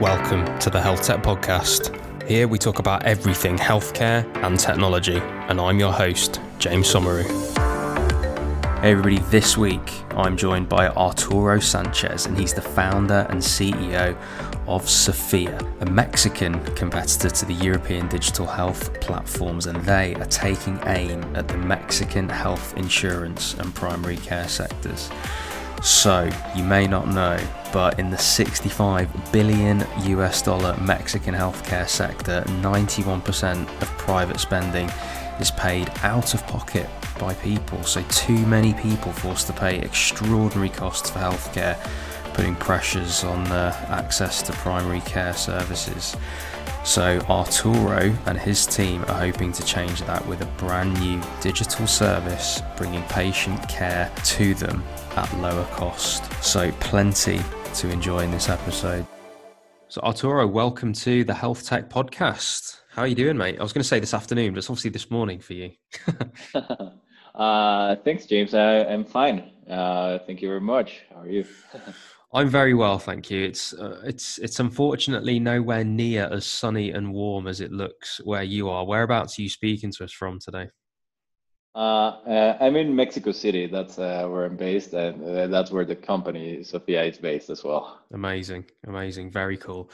[0.00, 1.94] Welcome to the Health Tech Podcast.
[2.26, 7.28] Here we talk about everything healthcare and technology, and I'm your host, James Somauroo.
[8.80, 14.16] Hey everybody, this week I'm joined by Arturo Sanchez, and he's the founder and CEO
[14.66, 20.80] of Sofia, a Mexican competitor to the European digital health platforms, and they are taking
[20.86, 25.10] aim at the Mexican health insurance and primary care sectors.
[25.82, 27.38] So, you may not know,
[27.72, 34.90] but in the 65 billion US dollar Mexican healthcare sector, 91% of private spending
[35.40, 36.86] is paid out of pocket
[37.18, 37.82] by people.
[37.84, 41.78] So, too many people forced to pay extraordinary costs for healthcare,
[42.34, 46.14] putting pressures on uh, access to primary care services.
[46.82, 51.86] So, Arturo and his team are hoping to change that with a brand new digital
[51.86, 54.82] service bringing patient care to them
[55.14, 56.24] at lower cost.
[56.42, 57.38] So, plenty
[57.74, 59.06] to enjoy in this episode.
[59.88, 62.80] So, Arturo, welcome to the Health Tech Podcast.
[62.92, 63.60] How are you doing, mate?
[63.60, 65.72] I was going to say this afternoon, but it's obviously this morning for you.
[67.34, 68.54] uh, thanks, James.
[68.54, 69.52] I, am fine.
[69.68, 71.02] Uh, thank you very much.
[71.10, 71.44] How are you?
[72.32, 73.44] I'm very well, thank you.
[73.44, 78.44] It's uh, it's it's unfortunately nowhere near as sunny and warm as it looks where
[78.44, 78.86] you are.
[78.86, 80.68] Whereabouts are you speaking to us from today?
[81.74, 83.66] Uh, uh, I'm in Mexico City.
[83.66, 87.64] That's uh, where I'm based, and uh, that's where the company Sofia is based as
[87.64, 88.00] well.
[88.12, 89.90] Amazing, amazing, very cool.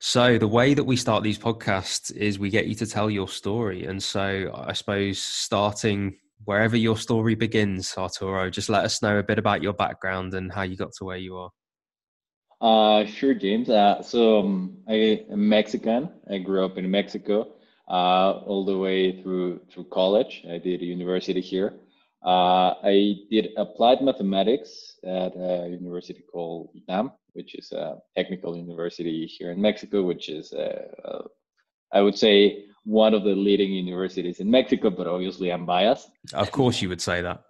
[0.00, 3.28] So the way that we start these podcasts is we get you to tell your
[3.28, 9.18] story, and so I suppose starting wherever your story begins, Arturo, just let us know
[9.18, 11.50] a bit about your background and how you got to where you are.
[12.60, 13.68] Uh, sure, James.
[13.68, 16.10] Uh, so um, I am Mexican.
[16.30, 17.52] I grew up in Mexico
[17.88, 20.44] uh, all the way through through college.
[20.50, 21.74] I did university here.
[22.24, 29.26] Uh, I did applied mathematics at a university called ITAM, which is a technical university
[29.26, 31.22] here in Mexico, which is, uh, uh,
[31.92, 36.10] I would say, one of the leading universities in Mexico, but obviously I'm biased.
[36.34, 37.44] Of course, you would say that.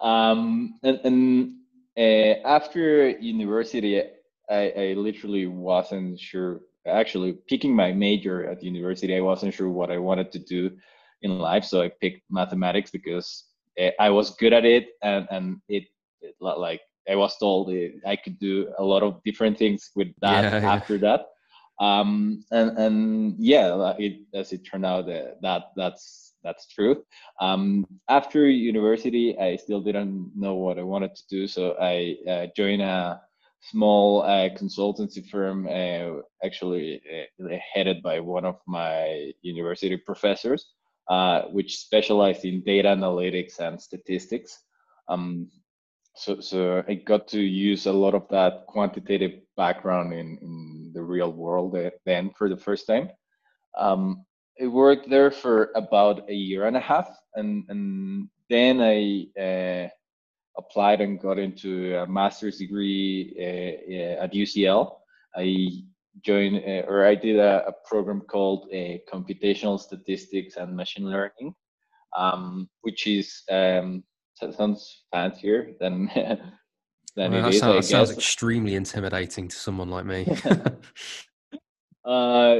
[0.00, 1.52] um, and, and
[1.96, 4.02] uh, after university,
[4.50, 6.60] I, I literally wasn't sure.
[6.86, 10.70] Actually, picking my major at university, I wasn't sure what I wanted to do
[11.22, 13.44] in life, so I picked mathematics because
[13.80, 15.84] uh, I was good at it, and and it,
[16.20, 17.72] it like I was told
[18.06, 21.00] I could do a lot of different things with that yeah, after yeah.
[21.00, 21.26] that.
[21.84, 27.04] Um, and and yeah, it, as it turned out, uh, that that's that's true.
[27.40, 32.46] Um, after university, I still didn't know what I wanted to do, so I uh,
[32.54, 33.20] joined a
[33.70, 37.00] small uh, consultancy firm, uh, actually
[37.42, 40.66] uh, headed by one of my university professors,
[41.08, 44.60] uh, which specialized in data analytics and statistics.
[45.08, 45.50] Um,
[46.14, 51.02] so, so I got to use a lot of that quantitative background in, in the
[51.02, 53.10] real world uh, then for the first time.
[53.78, 54.24] Um,
[54.62, 59.88] I worked there for about a year and a half, and and then I uh,
[60.56, 64.96] applied and got into a master's degree uh, at UCL.
[65.36, 65.70] I
[66.22, 71.54] joined, uh, or I did a, a program called uh, Computational Statistics and Machine Learning,
[72.16, 74.04] um, which is um,
[74.52, 76.06] sounds fancier than
[77.16, 77.60] than well, it is.
[77.60, 80.26] Sounds, sounds extremely intimidating to someone like me.
[82.04, 82.56] uh,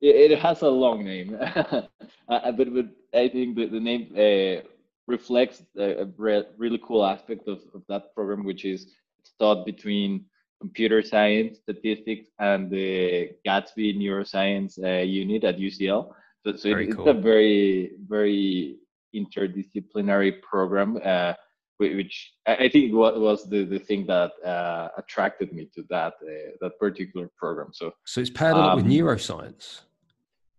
[0.00, 1.82] it, it has a long name, uh,
[2.28, 4.66] uh, but, but I think the, the name uh,
[5.06, 10.24] reflects a, a, really cool aspect of, of that program, which is it's taught between
[10.60, 16.12] computer science, statistics, and the Gatsby neuroscience uh, unit at UCL.
[16.44, 17.08] So, so it, cool.
[17.08, 18.76] it's a very, very
[19.14, 21.34] interdisciplinary program, uh,
[21.78, 26.78] which I think was the, the thing that uh, attracted me to that uh, that
[26.80, 27.68] particular program.
[27.72, 29.82] So, so it's paired um, up with um, neuroscience.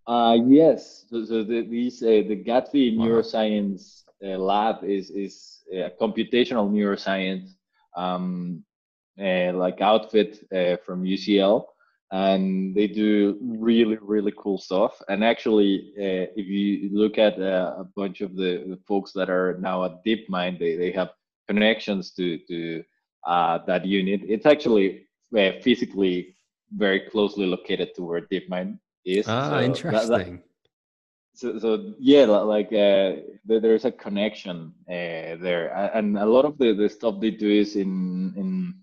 [0.09, 1.06] Uh, yes.
[1.08, 3.06] So, so the, these uh, the Gatsby wow.
[3.06, 7.52] Neuroscience uh, Lab is is a computational neuroscience
[7.96, 8.64] um,
[9.22, 11.64] uh, like outfit uh, from UCL,
[12.11, 15.00] and they do really really cool stuff.
[15.09, 19.58] And actually, uh, if you look at a bunch of the, the, folks that are
[19.59, 21.09] now at DeepMind, they they have
[21.47, 22.84] connections to to
[23.28, 24.22] that unit.
[24.28, 25.05] It's actually
[25.62, 26.35] physically
[26.72, 29.25] very closely located to where DeepMind is.
[29.28, 30.09] Ah, so interesting.
[30.09, 30.43] That, that,
[31.34, 36.73] so, so yeah, like uh, there's a connection uh, there, and a lot of the,
[36.73, 38.73] the stuff they do is in in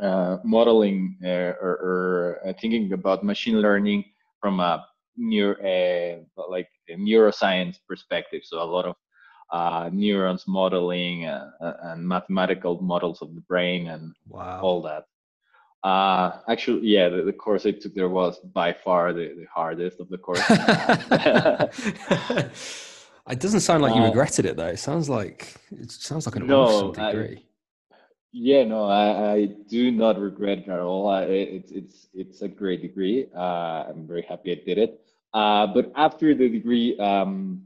[0.00, 4.04] uh, modeling uh, or, or uh, thinking about machine learning
[4.40, 4.84] from a
[5.16, 8.42] neuro uh, like a neuroscience perspective.
[8.42, 11.26] So a lot of neurons modeling
[11.60, 14.60] and mathematical models of the brain and wow.
[14.60, 15.04] all that.
[15.84, 20.00] Uh, actually, yeah, the, the, course I took there was by far the, the hardest
[20.00, 20.40] of the course.
[23.28, 24.68] it doesn't sound like you uh, regretted it though.
[24.68, 27.36] It sounds like it sounds like an no, awesome degree.
[27.36, 27.98] I,
[28.32, 31.06] yeah, no, I, I do not regret it at all.
[31.06, 33.26] I, it's it's it's a great degree.
[33.36, 35.02] Uh, I'm very happy I did it.
[35.34, 37.62] Uh, but after the degree, um,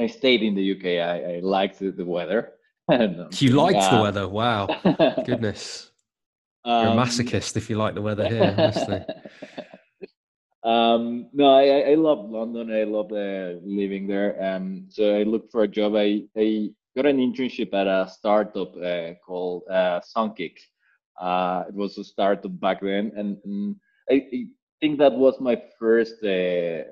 [0.00, 0.84] I stayed in the UK.
[1.00, 2.54] I, I liked the, the weather.
[2.90, 4.26] you liked the weather?
[4.26, 4.66] Wow,
[5.24, 5.91] goodness.
[6.64, 9.04] You're a um, masochist if you like the weather here, honestly.
[10.64, 12.72] um, no, I, I love London.
[12.72, 14.42] I love uh, living there.
[14.42, 15.96] Um, so I looked for a job.
[15.96, 20.58] I, I got an internship at a startup uh, called uh, Songkick.
[21.20, 23.76] Uh, it was a startup back then, and, and
[24.10, 24.46] I, I,
[24.80, 26.82] think that was my first uh,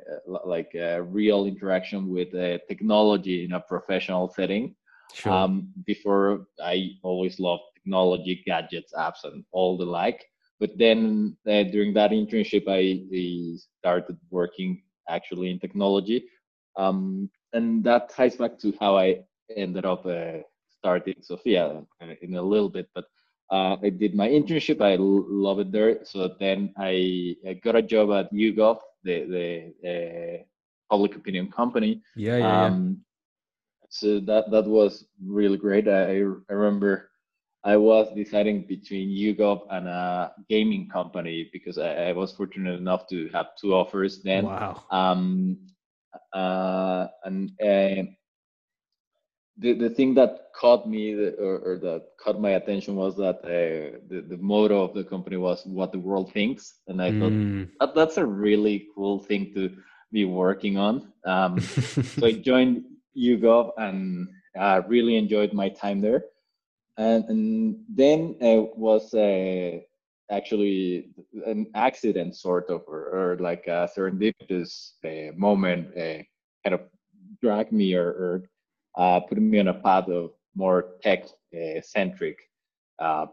[0.44, 4.76] like uh, real interaction with uh, technology in a professional setting.
[5.12, 5.32] Sure.
[5.32, 10.24] Um, before I always loved technology, gadgets, apps, and all the like.
[10.60, 16.24] But then uh, during that internship, I, I, started working actually in technology.
[16.76, 19.20] Um, and that ties back to how I
[19.56, 22.88] ended up uh, starting Sofia uh, in a little bit.
[22.94, 23.06] But
[23.50, 24.80] uh, I did my internship.
[24.82, 26.04] I love it there.
[26.04, 30.42] So then I, I got a job at YouGov, the, the uh,
[30.90, 32.02] public opinion company.
[32.16, 32.98] Yeah, yeah, um,
[33.80, 33.86] yeah.
[33.88, 35.88] So that, that was really great.
[35.88, 36.20] I,
[36.50, 37.09] I remember
[37.62, 43.06] I was deciding between YouGov and a gaming company because I, I, was fortunate enough
[43.08, 44.46] to have two offers then.
[44.46, 44.82] Wow.
[44.90, 45.58] Um,
[46.32, 48.08] uh, and uh,
[49.58, 53.98] the the thing that caught me or, or that caught my attention was that uh,
[54.08, 57.68] the the motto of the company was "What the world thinks," and I mm.
[57.78, 59.76] thought that, that's a really cool thing to
[60.10, 61.12] be working on.
[61.26, 62.84] Um, so I joined
[63.14, 64.28] YouGov and
[64.58, 66.24] uh, really enjoyed my time there
[67.00, 69.78] and, and then it was uh,
[70.30, 71.08] actually
[71.46, 76.22] an accident sort of or, or like a serendipitous uh, moment uh,
[76.62, 76.82] kind of
[77.40, 78.42] dragged me or, or
[78.98, 81.24] uh, put me on a path of more tech
[81.54, 82.38] uh, centric
[82.98, 83.26] uh,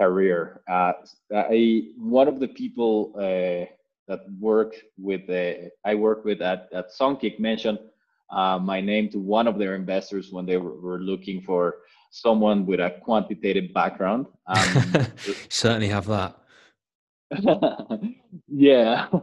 [0.00, 0.62] career.
[0.68, 3.12] I, one of the people
[4.08, 5.22] that work with
[5.84, 7.78] i work with at, at songkick mentioned
[8.30, 11.76] my name to one of their investors when they were, were looking for
[12.12, 14.26] someone with a quantitative background.
[14.46, 15.06] Um,
[15.48, 16.36] Certainly have that.
[18.48, 19.08] yeah.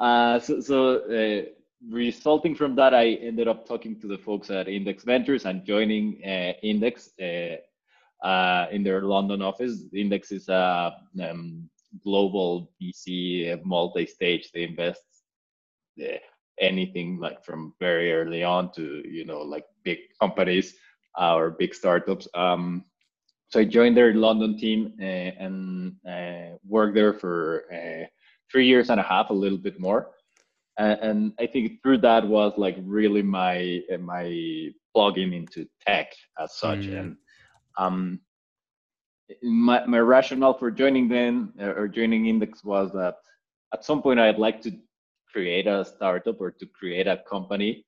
[0.00, 1.42] Uh, so, so uh,
[1.86, 6.24] resulting from that, I ended up talking to the folks at Index Ventures and joining
[6.24, 7.56] uh, Index uh,
[8.26, 9.84] uh, in their London office.
[9.92, 11.68] Index is a um,
[12.02, 14.50] global VC multi-stage.
[14.52, 15.04] They invest
[16.02, 16.16] uh,
[16.58, 20.89] anything like from very early on to you know like big companies uh,
[21.20, 22.26] or big startups.
[22.34, 22.84] Um,
[23.48, 28.06] so I joined their London team uh, and uh, worked there for uh,
[28.50, 30.10] three years and a half, a little bit more.
[30.78, 36.86] And, I think through that was like really my my plugging into tech as such.
[36.86, 36.98] Mm.
[36.98, 37.16] And
[37.76, 38.20] um,
[39.42, 43.16] my my rationale for joining then or joining Index was that
[43.74, 44.72] at some point I'd like to
[45.30, 47.84] create a startup or to create a company.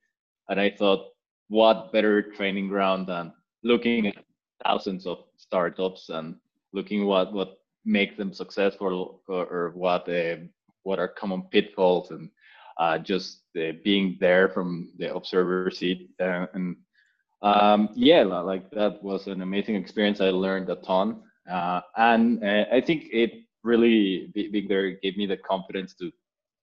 [0.50, 1.11] And I thought
[1.52, 3.30] what better training ground than
[3.62, 4.24] looking at
[4.64, 6.34] thousands of startups and
[6.72, 10.36] looking what what makes them successful or, or what uh,
[10.84, 12.30] what are common pitfalls and
[12.78, 16.74] uh, just uh, being there from the observer seat uh, and
[17.42, 20.22] um, yeah like that was an amazing experience.
[20.22, 25.26] I learned a ton uh, and uh, i think it really being there gave me
[25.26, 26.10] the confidence to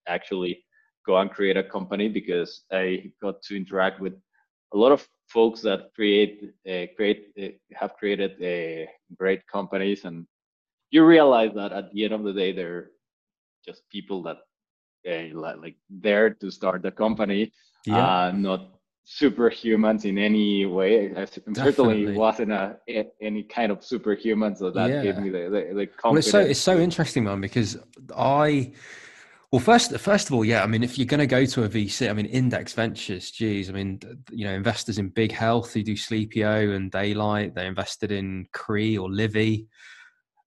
[0.07, 0.63] actually
[1.05, 4.13] go and create a company because i got to interact with
[4.73, 10.25] a lot of folks that create uh, create uh, have created uh, great companies and
[10.91, 12.89] you realize that at the end of the day they're
[13.65, 14.37] just people that
[15.09, 17.51] uh, like there to start the company
[17.85, 18.27] yeah.
[18.27, 18.71] uh, not
[19.07, 22.77] superhumans in any way I certainly wasn't a,
[23.21, 25.01] any kind of superhuman so that yeah.
[25.01, 27.77] gave me the, the, the confidence well, it's so it's so interesting man because
[28.15, 28.71] i
[29.51, 30.63] well, first, first of all, yeah.
[30.63, 33.69] I mean, if you're going to go to a VC, I mean, Index Ventures, geez,
[33.69, 33.99] I mean,
[34.31, 38.97] you know, investors in Big Health who do Sleepio and Daylight, they invested in Kry
[38.97, 39.67] or Livi,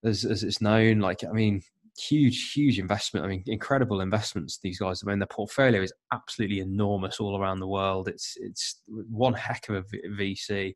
[0.05, 1.01] as, as it's known.
[1.01, 1.63] Like, I mean,
[1.99, 3.27] huge, huge investment.
[3.27, 4.59] I mean, incredible investments.
[4.63, 5.03] These guys.
[5.03, 8.09] I mean, their portfolio is absolutely enormous all around the world.
[8.09, 10.75] It's it's one heck of a VC.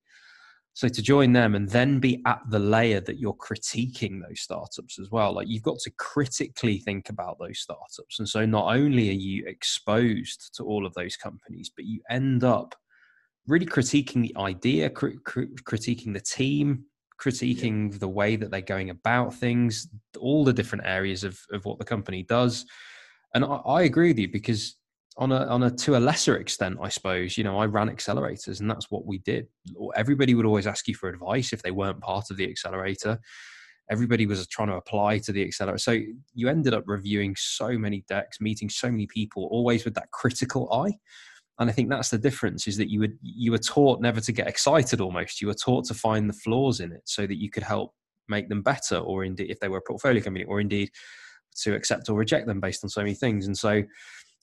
[0.76, 4.98] So to join them and then be at the layer that you're critiquing those startups
[4.98, 8.18] as well, like you've got to critically think about those startups.
[8.18, 12.44] And so not only are you exposed to all of those companies, but you end
[12.44, 12.74] up
[13.46, 16.84] really critiquing the idea, cr- cr- critiquing the team,
[17.18, 17.98] critiquing yeah.
[17.98, 19.88] the way that they're going about things,
[20.20, 22.66] all the different areas of, of what the company does.
[23.34, 24.76] And I, I agree with you because
[25.18, 28.60] on a on a to a lesser extent, I suppose, you know, I ran accelerators
[28.60, 29.48] and that's what we did.
[29.94, 33.18] Everybody would always ask you for advice if they weren't part of the accelerator.
[33.90, 35.78] Everybody was trying to apply to the accelerator.
[35.78, 36.00] So
[36.34, 40.70] you ended up reviewing so many decks, meeting so many people, always with that critical
[40.72, 40.98] eye
[41.58, 44.32] and i think that's the difference is that you were you were taught never to
[44.32, 47.50] get excited almost you were taught to find the flaws in it so that you
[47.50, 47.94] could help
[48.28, 50.90] make them better or indeed if they were a portfolio company or indeed
[51.54, 53.82] to accept or reject them based on so many things and so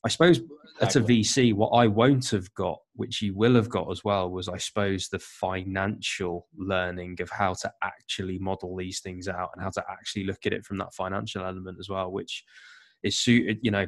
[0.05, 0.41] i suppose
[0.81, 4.29] at a vc what i won't have got which you will have got as well
[4.29, 9.63] was i suppose the financial learning of how to actually model these things out and
[9.63, 12.43] how to actually look at it from that financial element as well which
[13.03, 13.85] is suited you know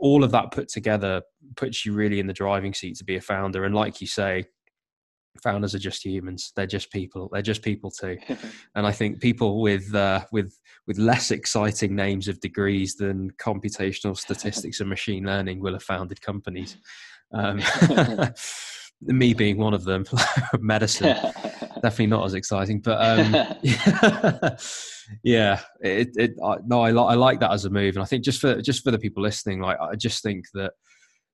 [0.00, 1.22] all of that put together
[1.56, 3.64] puts you really in the driving seat to be a founder.
[3.64, 4.44] And like you say
[5.42, 6.52] founders are just humans.
[6.56, 7.28] They're just people.
[7.32, 8.18] They're just people too.
[8.74, 14.16] And i think people with uh, with with less exciting names of degrees than computational
[14.16, 16.76] statistics and machine learning will have founded companies.
[17.32, 17.60] Um,
[19.02, 20.04] me being one of them
[20.58, 21.14] medicine
[21.82, 23.34] definitely not as exciting but um,
[25.22, 27.96] yeah it, it I, no I, I like that as a move.
[27.96, 30.72] And i think just for just for the people listening like i just think that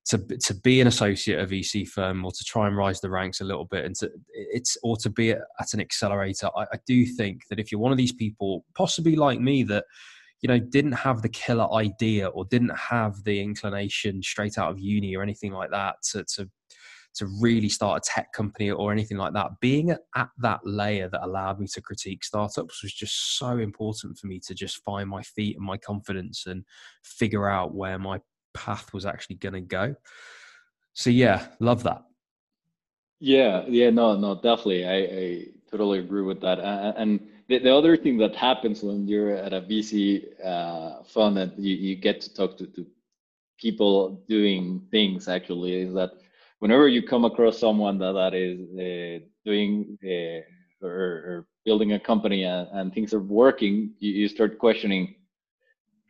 [0.06, 3.40] to to be an associate of VC firm or to try and rise the ranks
[3.40, 5.40] a little bit and to it's or to be at,
[5.73, 9.40] an accelerator I, I do think that if you're one of these people possibly like
[9.40, 9.85] me that
[10.40, 14.80] you know didn't have the killer idea or didn't have the inclination straight out of
[14.80, 16.50] uni or anything like that to to
[17.14, 21.09] to really start a tech company or anything like that, being at, at that layer
[21.09, 25.09] that allowed me to critique startups was just so important for me to just find
[25.09, 26.64] my feet and my confidence and
[27.04, 28.18] figure out where my
[28.54, 29.94] path was actually going to go.
[30.94, 32.04] So yeah, love that.
[33.21, 34.85] Yeah, yeah, no, no, definitely.
[34.85, 36.59] I, I totally agree with that.
[36.59, 41.52] And the, the other thing that happens when you're at a VC uh, fund and
[41.56, 42.87] you, you get to talk to, to
[43.59, 46.11] people doing things actually is that
[46.59, 52.00] whenever you come across someone that, that is uh, doing uh, or, or, building a
[52.00, 55.14] company and, and things are working, you, you, start questioning,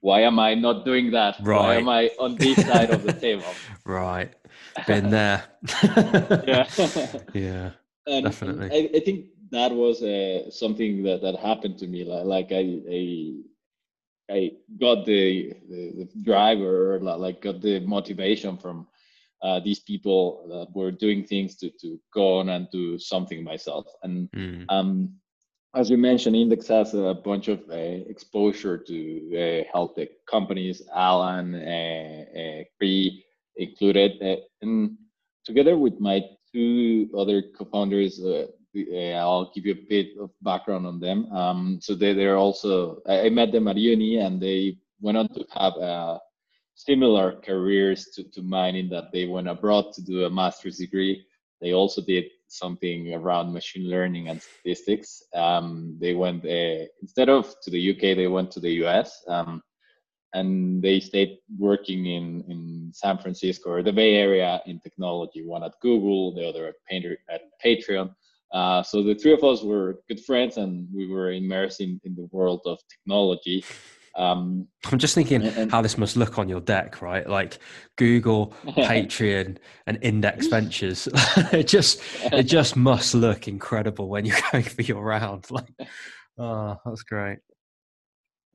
[0.02, 1.36] why am I not doing that?
[1.40, 1.58] Right.
[1.58, 3.54] Why am I on this side of the table?
[3.86, 4.34] Right.
[4.86, 5.44] Been there.
[6.46, 6.66] yeah.
[7.34, 7.70] yeah.
[8.06, 8.68] And definitely.
[8.72, 12.02] I, I, think that was uh, something that, that happened to me.
[12.02, 13.32] Like, like I, I
[14.30, 18.88] I got the, the, the driver, like got the motivation from
[19.42, 23.86] uh, these people that were doing things to, to go on and do something myself.
[24.02, 24.64] And mm.
[24.68, 25.14] um,
[25.74, 30.82] as you mentioned, Index has a bunch of uh, exposure to uh, health tech companies,
[30.94, 33.22] Alan, uh, uh Kry
[33.56, 34.22] included.
[34.22, 34.96] Uh, and
[35.44, 36.20] together with my
[36.52, 38.46] two other co-founders, uh,
[39.16, 41.30] I'll give you a bit of background on them.
[41.32, 45.28] Um, so they, they're also, I, I met them at uni and they went on
[45.28, 46.20] to have
[46.74, 51.24] similar careers to, to mine in that they went abroad to do a master's degree.
[51.60, 55.22] They also did something around machine learning and statistics.
[55.34, 59.62] Um, they went uh, instead of to the UK, they went to the US, um,
[60.34, 65.44] and they stayed working in in San Francisco or the Bay Area in technology.
[65.44, 68.14] One at Google, the other at, Painter, at Patreon.
[68.52, 72.14] Uh, so the three of us were good friends, and we were immersed in, in
[72.14, 73.64] the world of technology.
[74.14, 77.26] Um, I'm just thinking and, how this must look on your deck, right?
[77.26, 77.58] Like
[77.96, 81.08] Google, Patreon, and Index Ventures.
[81.52, 85.50] it just it just must look incredible when you're going for your round.
[85.50, 85.72] Like,
[86.38, 87.38] oh, that's great.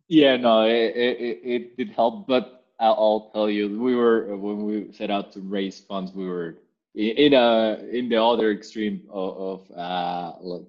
[0.07, 4.63] Yeah, no, it it, it did help, but I'll, I'll tell you, we were when
[4.65, 6.57] we set out to raise funds, we were
[6.93, 10.67] in a in the other extreme of, of uh, like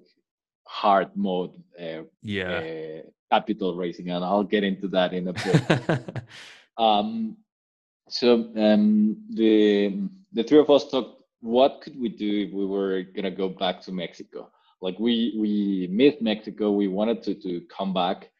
[0.66, 1.52] hard mode.
[1.78, 3.02] Uh, yeah.
[3.04, 6.23] Uh, capital raising, and I'll get into that in a bit.
[6.78, 7.37] um,
[8.08, 11.16] so um, the the three of us talked.
[11.40, 14.50] What could we do if we were gonna go back to Mexico?
[14.80, 16.73] Like we we missed Mexico.
[16.73, 18.30] We wanted to to come back.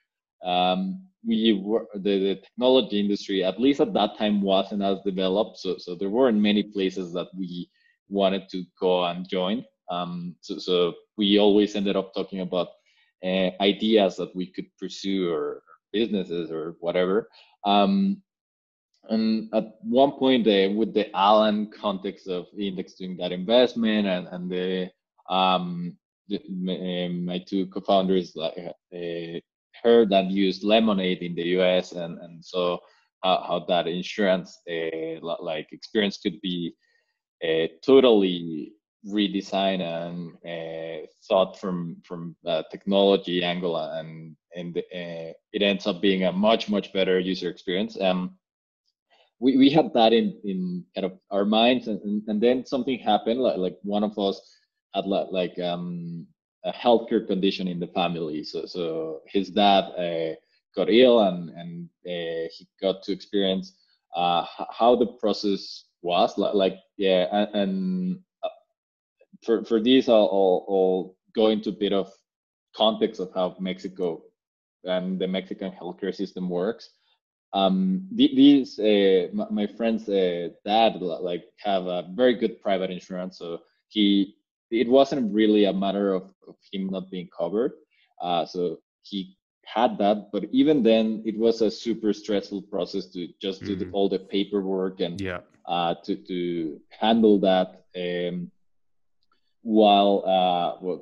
[0.45, 5.59] Um, we were the, the technology industry, at least at that time, wasn't as developed.
[5.59, 7.71] So so there weren't many places that we
[8.09, 9.64] wanted to go and join.
[9.90, 12.68] Um, so so we always ended up talking about
[13.25, 17.29] uh, ideas that we could pursue or businesses or whatever.
[17.65, 18.23] Um,
[19.09, 24.29] and at one point, uh, with the Alan context of Index doing that investment and,
[24.29, 24.91] and the,
[25.33, 25.97] um,
[26.29, 29.41] the uh, my two co-founders like uh,
[29.83, 32.79] heard and used Lemonade in the US, and and so
[33.23, 36.75] how, how that insurance uh, like experience could be
[37.43, 38.73] uh, totally
[39.09, 42.37] redesign and uh, thought from from
[42.71, 48.00] technology angle and and uh, it ends up being a much much better user experience.
[48.00, 48.38] Um
[49.41, 53.41] we, we had that in in kind of our minds and, and then something happened
[53.41, 54.41] like, like one of us
[54.95, 56.27] had like um
[56.65, 58.43] a healthcare condition in the family.
[58.45, 60.35] So so his dad uh,
[60.77, 63.77] got ill and and uh, he got to experience
[64.17, 68.19] uh, how the process was like, like yeah and, and
[69.45, 72.12] for for this I'll, I'll, I'll go into a bit of
[72.76, 74.23] context of how Mexico
[74.85, 76.90] and the Mexican healthcare system works.
[77.52, 83.38] Um, these uh, my, my friend's uh, dad like have a very good private insurance,
[83.38, 84.37] so he
[84.71, 87.73] it wasn't really a matter of, of him not being covered.
[88.21, 93.28] Uh, so he had that, but even then, it was a super stressful process to
[93.40, 93.90] just do mm-hmm.
[93.90, 95.40] the, all the paperwork and yeah.
[95.66, 98.50] uh, to to handle that um,
[99.69, 100.97] while uh,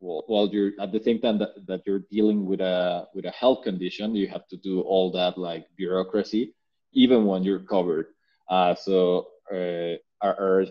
[0.00, 3.62] while you're at the same time that, that you're dealing with a with a health
[3.62, 6.54] condition, you have to do all that like bureaucracy,
[6.92, 8.06] even when you're covered.
[8.48, 10.66] Uh, so uh, our, our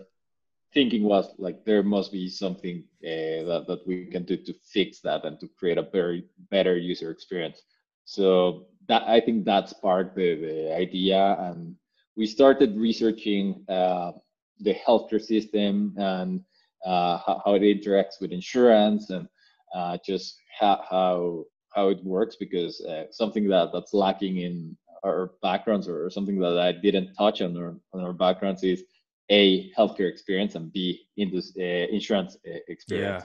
[0.74, 5.00] thinking was like there must be something uh, that, that we can do to fix
[5.00, 7.60] that and to create a very better user experience
[8.04, 11.76] so that i think that sparked the, the idea and
[12.16, 14.12] we started researching uh,
[14.60, 16.40] the healthcare system and
[16.84, 19.28] uh, how, how, it interacts with insurance and
[19.74, 25.32] uh, just how, how how it works because uh, something that that's lacking in our
[25.42, 28.84] backgrounds or something that I didn't touch on our, on our backgrounds is
[29.30, 33.24] a healthcare experience and b indus- uh, insurance uh, experience.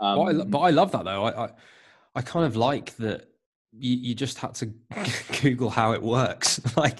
[0.00, 0.12] Yeah.
[0.12, 1.24] Um, but, I, but I love that though.
[1.24, 1.50] I, I,
[2.14, 3.28] I kind of like that
[3.72, 4.66] you, you just had to
[5.42, 6.60] Google how it works.
[6.76, 6.98] like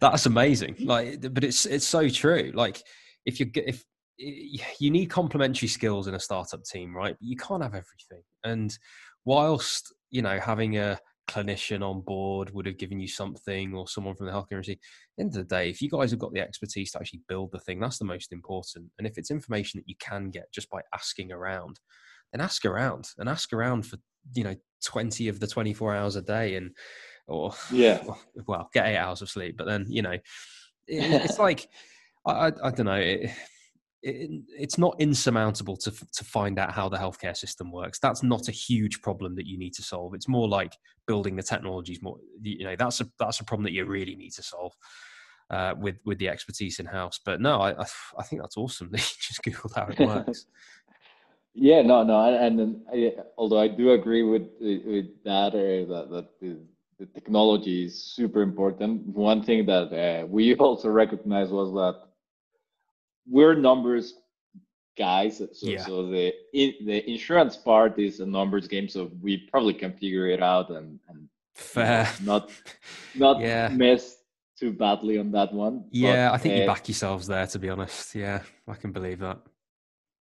[0.00, 0.76] that's amazing.
[0.80, 2.52] Like, but it's it's so true.
[2.54, 2.82] Like
[3.26, 3.84] if you get if
[4.16, 7.16] you need complementary skills in a startup team, right?
[7.20, 8.22] You can't have everything.
[8.44, 8.76] And
[9.24, 14.14] whilst you know having a clinician on board would have given you something or someone
[14.14, 14.80] from the healthcare industry.
[15.18, 17.60] end of the day, if you guys have got the expertise to actually build the
[17.60, 18.90] thing, that's the most important.
[18.98, 21.80] And if it's information that you can get just by asking around,
[22.32, 23.96] then ask around and ask around for,
[24.34, 26.72] you know, 20 of the 24 hours a day and,
[27.28, 28.02] or, yeah,
[28.46, 29.56] well, get eight hours of sleep.
[29.56, 30.22] But then, you know, it,
[30.88, 31.68] it's like,
[32.26, 32.94] I, I, I don't know.
[32.94, 33.30] It,
[34.02, 37.98] it, it's not insurmountable to to find out how the healthcare system works.
[37.98, 40.14] That's not a huge problem that you need to solve.
[40.14, 42.02] It's more like building the technologies.
[42.02, 44.72] More, you know, that's a that's a problem that you really need to solve
[45.50, 47.20] uh, with with the expertise in house.
[47.24, 47.70] But no, I
[48.18, 50.46] I think that's awesome that you just googled how it works.
[51.54, 56.08] yeah, no, no, and, and I, although I do agree with with that, uh, that
[56.10, 56.58] that the,
[56.98, 59.06] the technology is super important.
[59.06, 62.11] One thing that uh, we also recognize was that
[63.26, 64.14] we're numbers
[64.96, 65.38] guys.
[65.38, 65.84] So, yeah.
[65.84, 70.28] so the in, the insurance part is a numbers game, so we probably can figure
[70.28, 72.50] it out and and fair not
[73.14, 73.68] not yeah.
[73.68, 74.18] mess
[74.58, 75.84] too badly on that one.
[75.90, 77.46] Yeah, but, I think uh, you back yourselves there.
[77.46, 79.38] To be honest, yeah, I can believe that.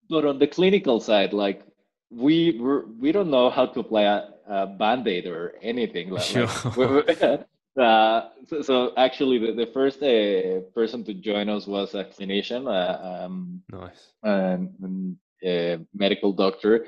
[0.09, 1.63] But on the clinical side, like
[2.09, 6.47] we we're, we don't know how to apply a, a band-aid or anything like, sure.
[6.75, 7.21] like
[7.79, 12.67] uh, so, so, actually, the, the first uh, person to join us was a clinician,
[12.67, 16.85] uh, um, nice, and, a medical doctor.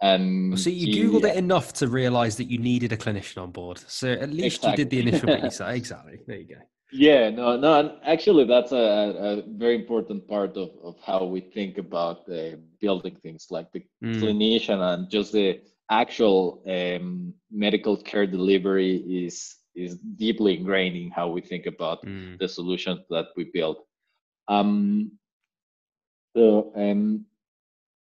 [0.00, 3.42] And well, see, you he, googled it enough to realize that you needed a clinician
[3.42, 3.78] on board.
[3.88, 4.70] So at least exactly.
[4.70, 5.28] you did the initial.
[5.30, 6.20] You exactly.
[6.26, 6.60] There you go.
[6.90, 11.40] Yeah, no, no, and actually, that's a, a very important part of, of how we
[11.40, 14.20] think about uh, building things, like the mm.
[14.20, 21.28] clinician and just the actual um, medical care delivery is is deeply ingrained in how
[21.28, 22.38] we think about mm.
[22.38, 23.78] the solutions that we build.
[24.48, 25.12] Um,
[26.36, 27.24] so, um,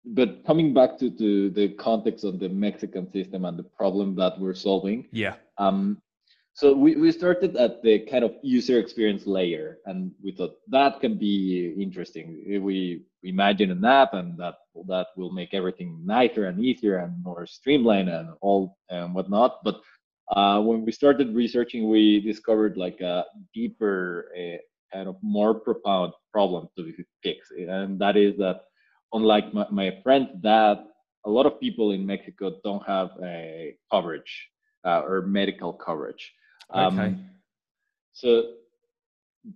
[0.05, 4.39] but coming back to, to the context of the Mexican system and the problem that
[4.39, 5.07] we're solving.
[5.13, 5.35] Yeah.
[5.59, 6.03] Um,
[6.55, 11.01] so we, we started at the kind of user experience layer and we thought that
[11.01, 12.45] can be interesting.
[12.47, 14.57] We, we imagine an app and that
[14.89, 19.65] that will make everything nicer and easier and more streamlined and all and whatnot.
[19.65, 19.81] But
[20.31, 24.59] uh, when we started researching, we discovered like a deeper, uh,
[24.93, 28.63] kind of more profound problem to fix, and that is that
[29.13, 30.79] unlike my, my friend's dad,
[31.25, 34.49] a lot of people in Mexico don't have a coverage
[34.85, 36.33] uh, or medical coverage.
[36.71, 37.17] Um, okay.
[38.13, 38.43] So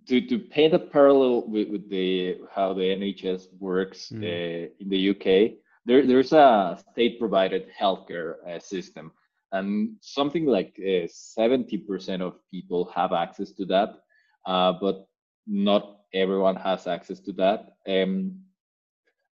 [0.07, 4.23] to, to paint a parallel with, with the how the NHS works mm.
[4.23, 9.11] uh, in the UK, there, there's a state provided healthcare uh, system
[9.51, 11.07] and something like uh,
[11.39, 14.01] 70% of people have access to that
[14.45, 15.07] uh, but
[15.45, 18.39] not everyone has access to that um,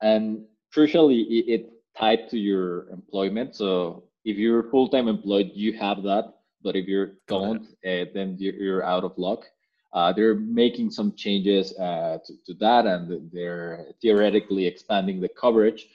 [0.01, 0.45] and
[0.75, 3.55] crucially, it, it tied to your employment.
[3.55, 6.33] So if you're full time employed, you have that.
[6.61, 9.45] But if you don't, uh, then you're out of luck.
[9.93, 15.87] Uh, they're making some changes uh, to, to, that, and they're theoretically expanding the coverage.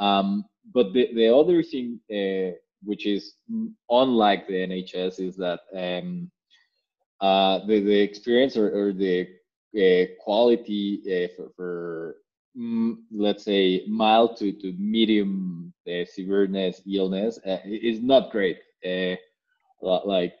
[0.00, 3.34] Um, but the, the other thing, uh, which is
[3.90, 6.30] unlike the NHS, is that um,
[7.20, 9.28] uh, the, the experience or, or the
[9.76, 12.16] uh, quality uh, for, for
[12.56, 19.16] mm, let's say mild to, to medium uh, severeness illness uh, is not great uh,
[19.82, 20.34] like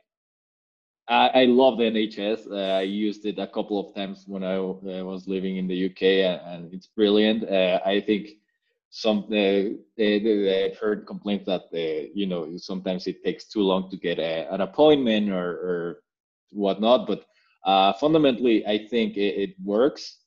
[1.08, 2.50] I, I love the NHS.
[2.50, 6.02] Uh, I used it a couple of times when I was living in the UK,
[6.02, 7.48] and, and it's brilliant.
[7.48, 8.28] I think
[8.90, 11.64] some they, they, I've heard complaints that
[12.14, 15.98] you know sometimes it takes too long to get a, an appointment or, or
[16.50, 17.24] whatnot, but
[17.64, 20.18] uh, fundamentally, I think it, it works.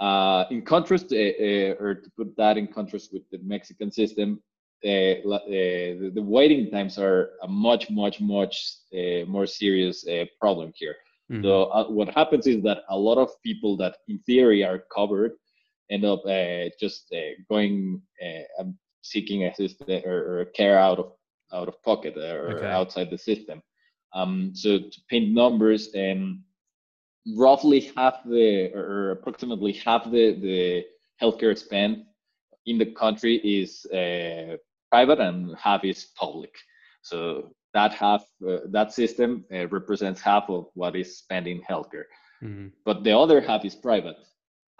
[0.00, 4.42] Uh, in contrast, uh, uh, or to put that in contrast with the Mexican system,
[4.84, 8.78] uh, uh, the, the, waiting times are a much, much, much
[9.26, 10.06] more serious
[10.40, 10.94] problem here.
[11.30, 11.44] Mm-hmm.
[11.44, 15.32] So what happens is that a lot of people that, in theory, are covered
[15.90, 16.22] end up
[16.78, 17.12] just
[17.48, 21.12] going and seeking assistance or, or, care out of
[21.52, 22.66] out of pocket or okay.
[22.66, 23.62] outside the system.
[24.14, 26.40] Um, so to paint numbers, and
[27.36, 30.84] roughly half the or approximately half the the
[31.22, 32.04] healthcare spend
[32.66, 34.56] in the country is uh,
[34.90, 36.54] private and half is public.
[37.02, 42.08] So that half uh, that system uh, represents half of what is spent in healthcare.
[42.42, 42.68] Mm-hmm.
[42.84, 44.16] But the other half is private,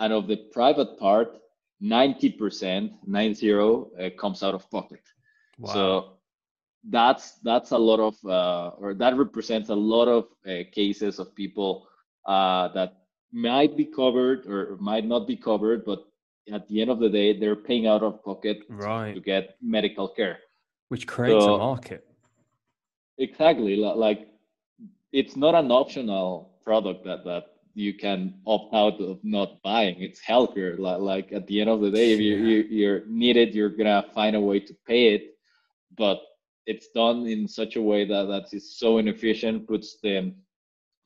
[0.01, 1.39] and of the private part,
[1.81, 5.03] ninety percent, nine zero, uh, comes out of pocket.
[5.59, 5.73] Wow.
[5.73, 6.13] So
[6.89, 11.35] that's that's a lot of uh, or that represents a lot of uh, cases of
[11.35, 11.87] people
[12.27, 16.05] uh, that might be covered or might not be covered, but
[16.53, 19.15] at the end of the day, they're paying out of pocket right.
[19.15, 20.39] to get medical care,
[20.89, 22.07] which creates so, a market.
[23.19, 24.29] Exactly, like
[25.13, 30.01] it's not an optional product that that you can opt out of not buying.
[30.01, 30.79] It's healthcare.
[30.79, 34.05] Like, like at the end of the day, if you, you you're needed, you're gonna
[34.15, 35.37] find a way to pay it,
[35.97, 36.21] but
[36.67, 40.35] it's done in such a way that that is so inefficient, puts the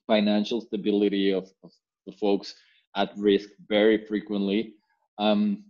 [0.07, 1.73] financial stability of, of
[2.07, 2.55] the folks
[2.97, 4.75] at risk very frequently.
[5.19, 5.65] Um,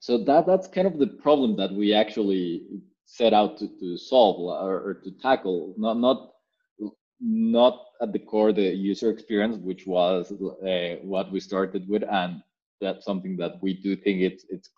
[0.00, 2.62] so that that's kind of the problem that we actually
[3.06, 5.74] set out to, to solve or, or to tackle.
[5.76, 6.32] Not not
[7.20, 12.42] not at the core the user experience, which was uh, what we started with, and
[12.80, 14.70] that's something that we do think it's it's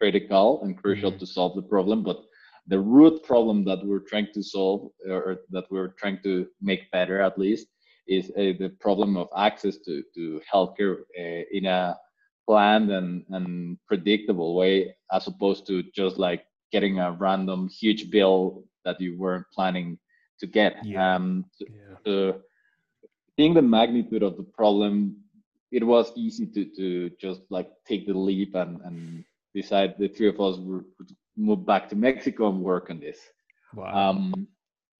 [0.00, 1.20] critical and crucial mm-hmm.
[1.20, 2.02] to solve the problem.
[2.02, 2.22] But
[2.66, 7.20] the root problem that we're trying to solve, or that we're trying to make better,
[7.20, 7.66] at least,
[8.06, 11.96] is uh, the problem of access to, to healthcare uh, in a
[12.46, 18.64] planned and, and predictable way, as opposed to just like getting a random huge bill
[18.84, 19.98] that you weren't planning
[20.40, 20.84] to get.
[20.84, 21.14] Yeah.
[21.14, 21.96] Um, to, yeah.
[22.04, 22.40] to
[23.36, 25.16] seeing the magnitude of the problem,
[25.70, 29.24] it was easy to, to just like take the leap and, and
[29.54, 30.84] decide the three of us would
[31.36, 33.18] move back to Mexico and work on this.
[33.74, 34.10] Wow.
[34.10, 34.48] Um,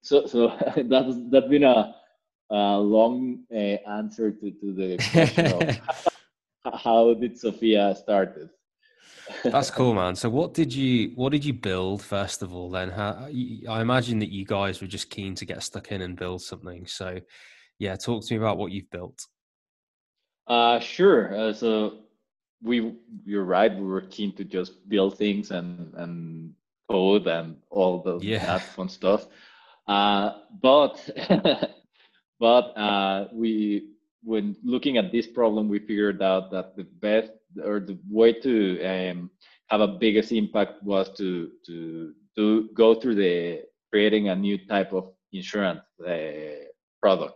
[0.02, 1.94] so so that's that's been a
[2.50, 5.80] uh, long uh, answer to, to the question of
[6.74, 8.50] how did Sofia started.
[9.44, 10.16] That's cool, man.
[10.16, 12.70] So, what did you what did you build first of all?
[12.70, 13.28] Then, how,
[13.68, 16.86] I imagine that you guys were just keen to get stuck in and build something.
[16.86, 17.18] So,
[17.78, 19.26] yeah, talk to me about what you've built.
[20.46, 21.34] Uh, sure.
[21.36, 22.00] Uh, so,
[22.62, 23.74] we you're right.
[23.74, 26.54] We were keen to just build things and and
[26.90, 28.46] code and all the yeah.
[28.46, 29.26] that fun stuff.
[29.86, 31.08] Uh, but
[32.40, 33.90] But uh, we,
[34.22, 37.32] when looking at this problem, we figured out that the best
[37.62, 39.30] or the way to um,
[39.68, 44.92] have a biggest impact was to to to go through the creating a new type
[44.92, 46.64] of insurance uh,
[47.02, 47.34] product,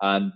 [0.00, 0.32] and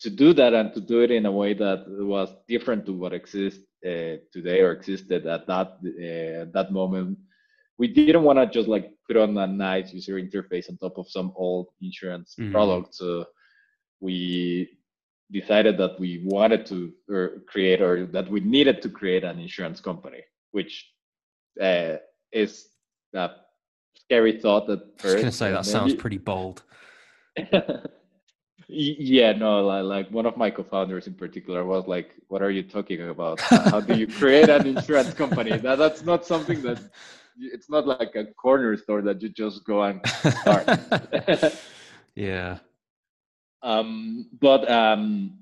[0.00, 3.12] to do that and to do it in a way that was different to what
[3.12, 7.18] exists uh, today or existed at that uh, that moment
[7.80, 11.08] we didn't want to just like put on a nice user interface on top of
[11.08, 12.52] some old insurance mm-hmm.
[12.52, 12.94] product.
[12.94, 13.24] So
[14.00, 14.68] we
[15.30, 19.80] decided that we wanted to or create or that we needed to create an insurance
[19.80, 20.20] company,
[20.52, 20.90] which
[21.60, 21.96] uh,
[22.32, 22.68] is
[23.14, 23.30] a
[23.94, 25.04] scary thought at first.
[25.04, 26.62] I was going to say that sounds pretty bold.
[28.68, 32.62] yeah, no, like, like one of my co-founders in particular was like, "What are you
[32.62, 33.40] talking about?
[33.40, 35.56] How do you create an insurance company?
[35.56, 36.80] That that's not something that
[37.40, 40.00] it's not like a corner store that you just go and
[40.40, 40.68] start.
[42.14, 42.58] yeah.
[43.62, 45.38] Um, but um,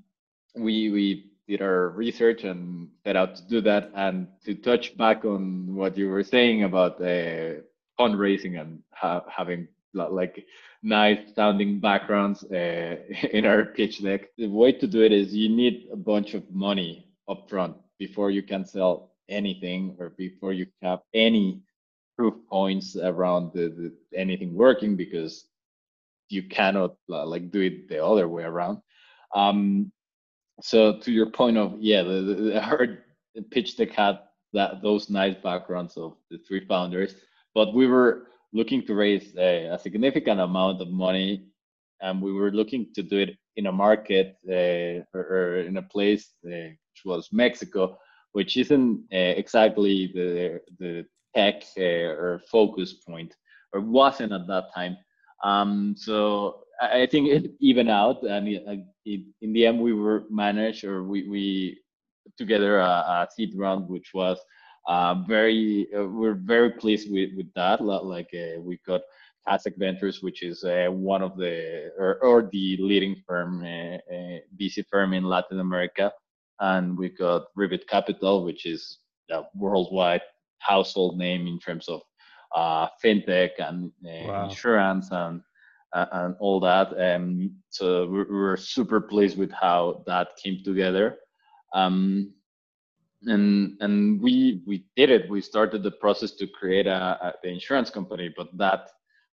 [0.55, 3.91] we we did our research and set out to do that.
[3.95, 7.61] And to touch back on what you were saying about uh,
[7.99, 10.45] fundraising and ha- having like
[10.83, 12.97] nice sounding backgrounds uh,
[13.33, 16.43] in our pitch deck, the way to do it is you need a bunch of
[16.51, 21.61] money upfront before you can sell anything or before you have any
[22.15, 25.45] proof points around the, the anything working because
[26.29, 28.79] you cannot uh, like do it the other way around.
[29.35, 29.91] Um,
[30.61, 33.03] so to your point of yeah, the, the, the hard
[33.51, 34.19] pitch deck had
[34.53, 37.15] that those nice backgrounds of the three founders,
[37.53, 41.45] but we were looking to raise a, a significant amount of money,
[42.01, 45.83] and we were looking to do it in a market uh, or, or, in a
[45.83, 47.97] place uh, which was Mexico,
[48.31, 53.35] which isn't uh, exactly the the tech uh, or focus point,
[53.73, 54.97] or wasn't at that time.
[55.43, 58.63] Um, so I think it even out, and it,
[59.05, 61.79] it, in the end, we were managed, or we we
[62.37, 64.39] together a, a seed round, which was
[64.87, 67.83] uh, very uh, we're very pleased with with that.
[67.83, 69.01] Like uh, we got
[69.47, 75.13] Kaszek Ventures, which is uh, one of the or, or the leading firm, VC firm
[75.13, 76.11] in Latin America,
[76.59, 78.99] and we got Ribbit Capital, which is
[79.31, 80.21] a worldwide
[80.59, 82.01] household name in terms of
[82.55, 84.49] uh, fintech and uh, wow.
[84.49, 85.41] insurance and
[85.93, 86.93] uh, and all that.
[86.99, 91.17] Um, so we're, we're, super pleased with how that came together.
[91.73, 92.33] Um,
[93.23, 95.29] and and we we did it.
[95.29, 98.89] We started the process to create a, a the insurance company, but that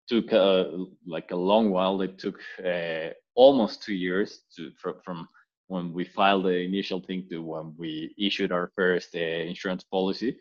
[0.08, 2.00] took a, like a long while.
[2.00, 5.28] It took uh, almost two years to from, from
[5.68, 10.38] when we filed the initial thing to when we issued our first uh, insurance policy.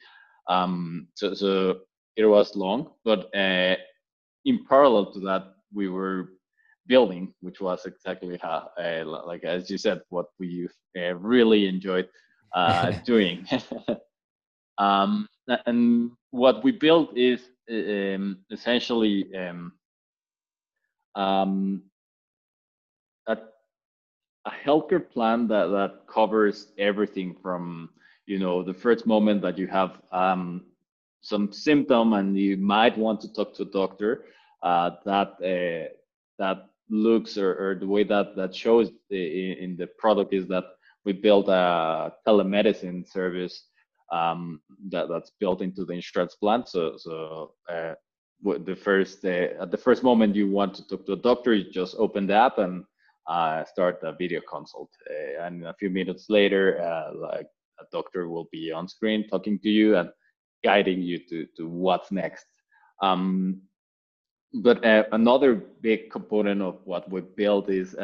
[0.48, 1.80] Um, so so
[2.16, 3.76] it was long, but uh,
[4.46, 6.30] in parallel to that, we were
[6.88, 12.08] building, which was exactly how, uh, like as you said, what we uh, really enjoyed
[12.56, 13.46] uh, doing.
[14.78, 15.28] um,
[15.66, 19.74] and what we built is um, essentially um,
[21.16, 21.84] um,
[23.28, 23.38] a,
[24.46, 27.90] a healthcare plan that, that covers everything from
[28.26, 30.64] you know the first moment that you have um,
[31.24, 34.26] some symptom and you might want to talk to a doctor
[34.62, 35.90] uh, that uh,
[36.38, 40.66] that looks or, or, the way that that shows in, in the product is that
[41.06, 43.68] we built a telemedicine service
[44.12, 46.66] um, that, that's built into the insurance plan.
[46.66, 47.94] So, so uh,
[48.44, 51.72] the first uh, at the first moment you want to talk to a doctor, you
[51.72, 52.84] just open the app and
[53.28, 54.90] uh, start a video consult.
[55.10, 56.78] Uh, and a few minutes later,
[57.16, 57.48] like
[57.80, 60.10] a doctor will be on screen talking to you and
[60.64, 62.46] guiding you to to what's next.
[63.02, 63.62] Um,
[64.54, 67.96] but uh, another big component of what we built is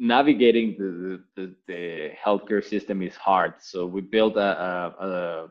[0.00, 3.54] navigating the, the, the, healthcare system is hard.
[3.60, 5.48] So we built a, a,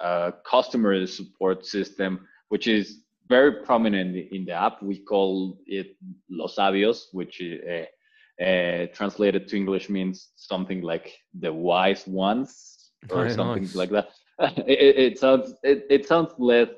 [0.00, 4.82] a, customer support system, which is very prominent in the app.
[4.82, 5.96] We call it
[6.28, 13.18] Los Sabios, which uh, uh, translated to English means something like the wise ones or
[13.18, 13.76] very something nice.
[13.76, 14.08] like that.
[14.66, 16.68] it, it, sounds it, it sounds less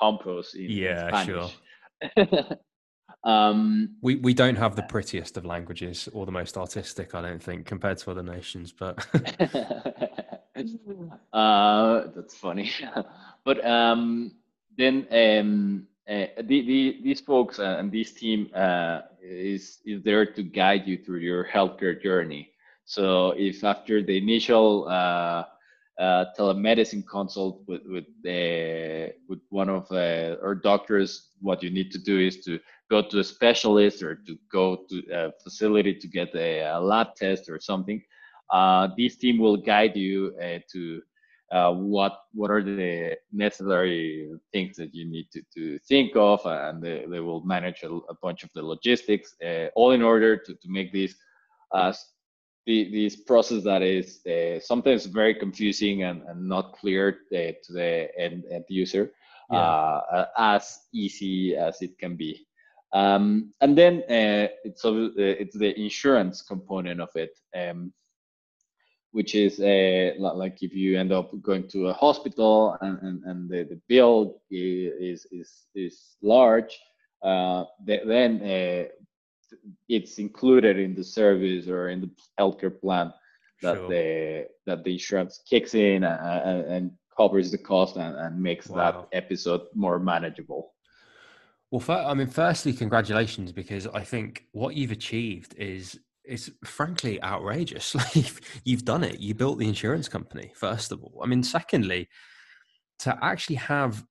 [0.00, 1.58] pompous in, yeah, Spanish.
[2.16, 2.44] Sure.
[3.26, 7.42] Um, we we don't have the prettiest of languages or the most artistic, I don't
[7.42, 8.72] think, compared to other nations.
[8.72, 9.04] But
[11.32, 12.70] uh, that's funny.
[13.44, 14.30] but um,
[14.78, 20.24] then um, uh, the, the, these folks uh, and this team uh, is is there
[20.24, 22.50] to guide you through your healthcare journey.
[22.84, 24.86] So if after the initial
[25.98, 31.70] uh, uh, telemedicine consult with with uh, with one of uh, our doctors, what you
[31.70, 32.58] need to do is to
[32.90, 37.14] go to a specialist or to go to a facility to get a, a lab
[37.16, 38.02] test or something.
[38.52, 41.02] Uh, this team will guide you uh, to
[41.52, 46.82] uh, what what are the necessary things that you need to, to think of, and
[46.82, 49.34] they, they will manage a, a bunch of the logistics,
[49.74, 51.14] all in order to, to make this
[52.66, 57.72] the, this process that is uh, sometimes very confusing and, and not clear uh, to
[57.72, 59.12] the end, end user
[59.50, 59.58] yeah.
[59.58, 62.46] uh, as easy as it can be.
[62.92, 67.92] Um, and then uh, it's, uh, it's the insurance component of it, um,
[69.12, 73.50] which is uh, like if you end up going to a hospital and, and, and
[73.50, 76.78] the, the bill is, is, is large,
[77.22, 78.88] then
[79.88, 83.12] it's included in the service or in the healthcare plan
[83.62, 83.88] that sure.
[83.88, 89.08] the that the insurance kicks in and, and covers the cost and, and makes wow.
[89.10, 90.74] that episode more manageable.
[91.70, 97.94] Well, I mean, firstly, congratulations because I think what you've achieved is it's frankly outrageous.
[98.14, 98.32] Like
[98.64, 99.20] you've done it.
[99.20, 101.20] You built the insurance company first of all.
[101.22, 102.08] I mean, secondly,
[103.00, 104.04] to actually have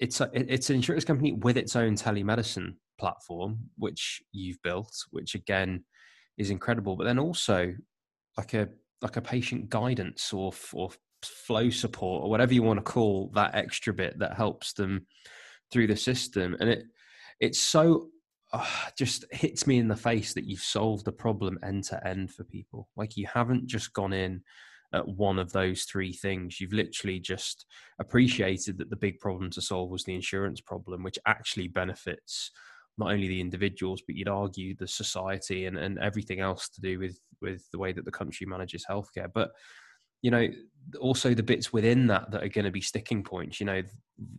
[0.00, 5.34] it's a, it's an insurance company with its own telemedicine platform, which you've built, which
[5.34, 5.84] again
[6.38, 6.96] is incredible.
[6.96, 7.74] But then also
[8.36, 8.68] like a
[9.02, 10.90] like a patient guidance or or
[11.22, 15.06] flow support or whatever you want to call that extra bit that helps them
[15.72, 16.84] through the system, and it
[17.40, 18.08] it's so
[18.52, 18.66] uh,
[18.98, 22.44] just hits me in the face that you've solved the problem end to end for
[22.44, 22.88] people.
[22.96, 24.42] Like you haven't just gone in
[24.92, 26.60] at one of those three things.
[26.60, 27.64] You've literally just
[28.00, 32.50] appreciated that the big problem to solve was the insurance problem, which actually benefits
[33.00, 36.98] not only the individuals, but you'd argue the society and, and everything else to do
[36.98, 39.28] with with the way that the country manages healthcare.
[39.32, 39.50] But
[40.22, 40.46] you know,
[41.00, 43.58] also the bits within that that are going to be sticking points.
[43.58, 43.82] You know,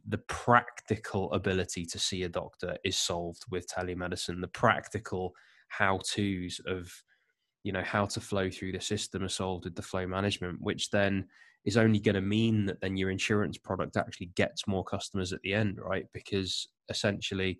[0.08, 4.40] the practical ability to see a doctor is solved with telemedicine.
[4.40, 5.34] The practical
[5.72, 6.92] how tos of
[7.64, 10.90] you know how to flow through the system are solved with the flow management which
[10.90, 11.26] then
[11.64, 15.42] is only going to mean that then your insurance product actually gets more customers at
[15.44, 17.58] the end right because essentially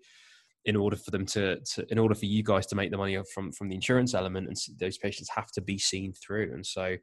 [0.64, 3.18] in order for them to, to in order for you guys to make the money
[3.34, 6.52] from from the insurance element and those patients have to be seen through.
[6.52, 6.96] And so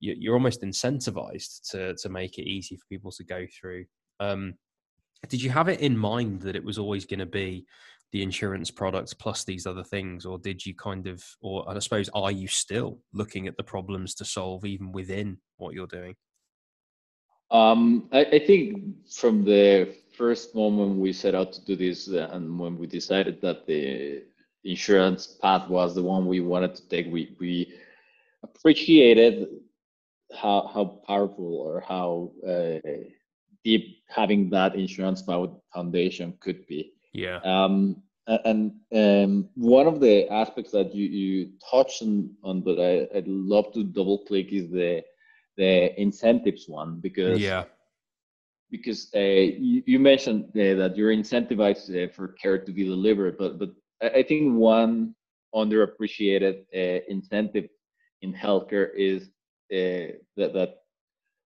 [0.00, 3.86] you're almost incentivized to to make it easy for people to go through.
[4.20, 4.54] Um,
[5.28, 7.66] did you have it in mind that it was always going to be
[8.12, 12.08] the insurance products plus these other things or did you kind of or i suppose
[12.14, 16.14] are you still looking at the problems to solve even within what you're doing
[17.50, 22.28] um, I, I, think from the first moment we set out to do this uh,
[22.32, 24.24] and when we decided that the
[24.64, 27.72] insurance path was the one we wanted to take we, we
[28.42, 29.48] appreciated
[30.34, 32.78] how, how powerful or how uh,
[33.64, 35.22] deep having that insurance
[35.72, 37.40] foundation could be yeah.
[37.44, 43.08] Um, and um, one of the aspects that you, you touched on, on but I,
[43.16, 45.02] I'd love to double click is the
[45.56, 47.64] the incentives one because yeah.
[48.70, 53.38] because uh, you, you, mentioned uh, that you're incentivized uh, for care to be delivered
[53.38, 53.70] but but
[54.02, 55.14] I think one
[55.54, 57.68] underappreciated uh, incentive
[58.22, 59.24] in healthcare is
[59.72, 60.74] uh, that that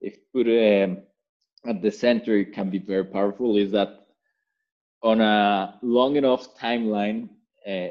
[0.01, 1.03] if put um,
[1.65, 4.03] at the center it can be very powerful is that
[5.03, 7.29] on a long enough timeline,
[7.67, 7.89] uh,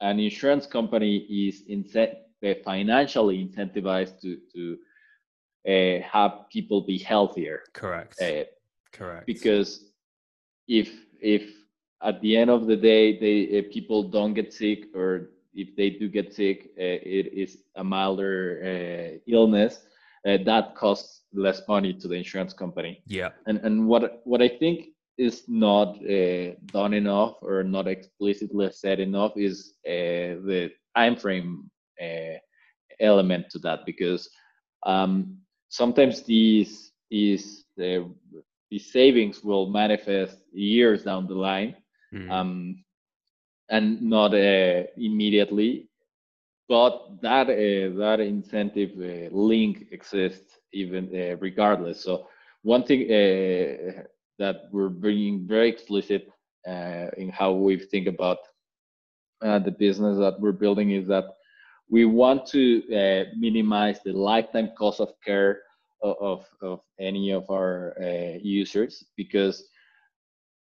[0.00, 2.16] an insurance company is incent-
[2.64, 4.78] financially incentivized to to
[5.68, 7.62] uh, have people be healthier.
[7.72, 8.20] Correct.
[8.92, 9.26] Correct.
[9.26, 9.92] Because
[10.68, 11.42] if if
[12.02, 16.08] at the end of the day they people don't get sick or if they do
[16.08, 19.86] get sick, it is a milder illness.
[20.24, 23.02] that costs less money to the insurance company.
[23.06, 23.30] Yeah.
[23.46, 24.88] And and what what I think
[25.20, 31.70] is not uh, done enough or not explicitly said enough is uh, the time frame
[32.02, 32.38] uh,
[33.00, 34.30] element to that because
[34.86, 35.36] um,
[35.70, 37.64] sometimes these these
[38.70, 41.74] these savings will manifest years down the line
[42.12, 42.30] mm.
[42.30, 42.84] um,
[43.70, 45.88] and not uh, immediately
[46.68, 51.08] but that uh, that incentive uh, link exists even
[51.40, 52.28] regardless so
[52.62, 53.08] one thing
[54.38, 56.28] that we're being very explicit
[56.68, 58.38] uh, in how we think about
[59.42, 61.24] uh, the business that we're building is that
[61.90, 65.62] we want to uh, minimize the lifetime cost of care
[66.02, 69.68] of, of, of any of our uh, users because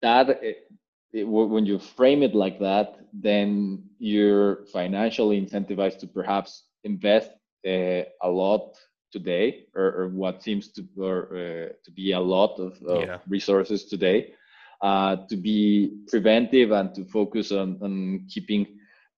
[0.02, 0.70] that it,
[1.12, 7.32] it, when you frame it like that then you're financially incentivized to perhaps invest
[7.68, 8.78] uh, a lot
[9.12, 13.18] today or, or what seems to or, uh, to be a lot of, of yeah.
[13.28, 14.34] resources today
[14.82, 18.68] uh, to be preventive and to focus on, on keeping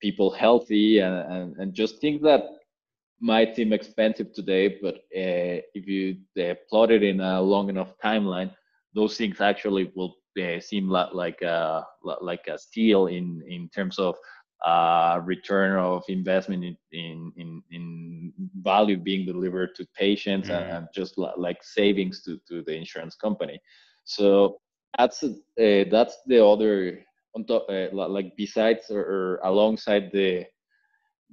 [0.02, 2.44] people healthy and, and, and just things that
[3.22, 7.94] might seem expensive today but uh, if you uh, plot it in a long enough
[8.04, 8.52] timeline
[8.94, 14.00] those things actually will uh, seem like, like a like a steal in in terms
[14.00, 14.16] of
[14.66, 20.58] uh, return of investment in, in, in, in, value being delivered to patients mm.
[20.62, 23.60] and, and, just like savings to, to the insurance company.
[24.04, 24.60] So
[24.98, 27.06] that's uh, that's the other
[27.36, 30.46] on top, uh, like besides or, or, alongside the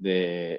[0.00, 0.58] the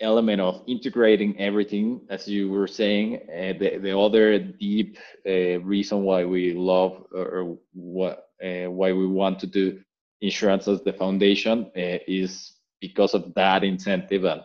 [0.00, 6.02] element of integrating everything, as you were saying, uh, the the other deep uh, reason
[6.02, 9.80] why we love or, or what why we want to do
[10.20, 14.42] insurance as the foundation is because of that incentive and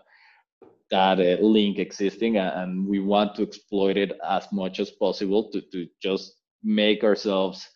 [0.92, 5.88] that link existing and we want to exploit it as much as possible to, to
[6.02, 7.68] just make ourselves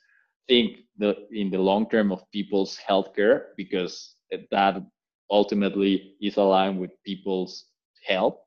[0.52, 4.16] think the, in the long term of people's healthcare because
[4.52, 4.84] that
[5.30, 7.66] ultimately is aligned with people's
[8.06, 8.38] health.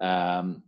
[0.00, 0.62] Um,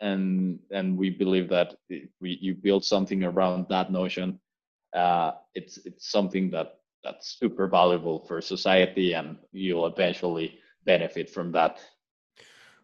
[0.00, 1.74] and and we believe that
[2.20, 4.40] we you build something around that notion.
[4.96, 6.68] Uh, it's it's something that
[7.04, 11.78] that's super valuable for society, and you'll eventually benefit from that.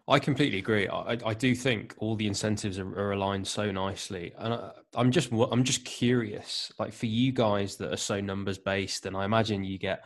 [0.09, 0.87] I completely agree.
[0.87, 5.11] I, I do think all the incentives are, are aligned so nicely, and I, I'm
[5.11, 9.25] just I'm just curious, like for you guys that are so numbers based, and I
[9.25, 10.05] imagine you get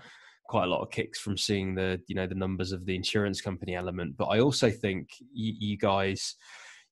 [0.48, 3.42] quite a lot of kicks from seeing the you know the numbers of the insurance
[3.42, 4.16] company element.
[4.16, 6.34] But I also think you, you guys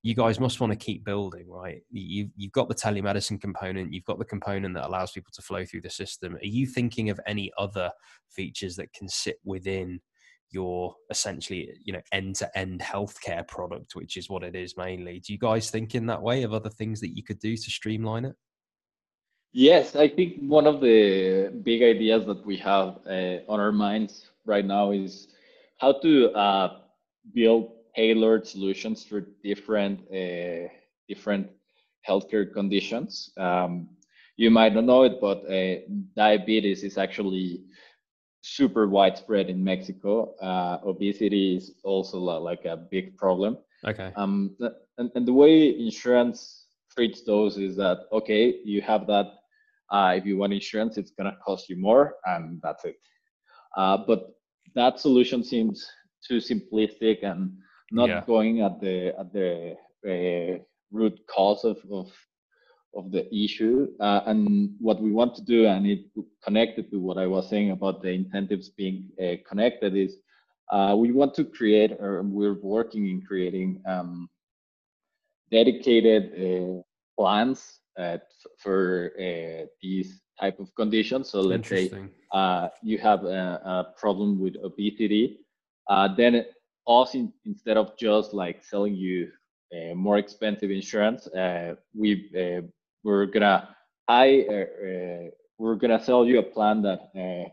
[0.02, 1.80] you guys must want to keep building, right?
[1.90, 5.64] You, you've got the telemedicine component, you've got the component that allows people to flow
[5.64, 6.36] through the system.
[6.36, 7.90] Are you thinking of any other
[8.28, 10.00] features that can sit within
[10.50, 15.20] your essentially you know end to end healthcare product which is what it is mainly.
[15.20, 17.70] Do you guys think in that way of other things that you could do to
[17.70, 18.36] streamline it?
[19.52, 24.30] Yes i think one of the big ideas that we have uh, on our minds
[24.44, 25.28] right now is
[25.78, 26.80] how to uh,
[27.34, 30.68] build tailored solutions for different uh,
[31.08, 31.48] different
[32.08, 33.30] healthcare conditions.
[33.36, 33.88] Um,
[34.36, 35.80] you might not know it but uh,
[36.16, 37.64] diabetes is actually
[38.42, 40.34] super widespread in Mexico.
[40.40, 43.58] Uh, obesity is also like a big problem.
[43.86, 44.12] Okay.
[44.16, 44.56] Um,
[44.98, 49.26] and, and the way insurance treats those is that okay, you have that.
[49.90, 52.96] Uh, if you want insurance, it's gonna cost you more, and that's it.
[53.76, 54.34] Uh, but
[54.74, 55.86] that solution seems
[56.26, 57.52] too simplistic and
[57.90, 58.22] not yeah.
[58.26, 59.74] going at the at the
[60.06, 60.58] uh,
[60.90, 62.10] root cause of, of
[62.94, 63.88] of the issue.
[64.00, 66.04] Uh, and what we want to do, and it
[66.42, 70.16] connected to what I was saying about the incentives being uh, connected, is
[70.70, 74.28] uh, we want to create, or we're working in creating um,
[75.50, 76.82] dedicated uh,
[77.18, 78.18] plans uh,
[78.58, 81.30] for uh, these type of conditions.
[81.30, 81.90] So let's say
[82.82, 85.38] you have a, a, problem with obesity,
[86.16, 86.44] then
[86.86, 89.30] us in, instead of just like selling you
[89.74, 91.26] uh, more expensive insurance.
[91.28, 92.62] Uh, we uh,
[93.04, 93.68] we're gonna
[94.08, 97.48] I uh, uh, we're gonna sell you a plan that uh,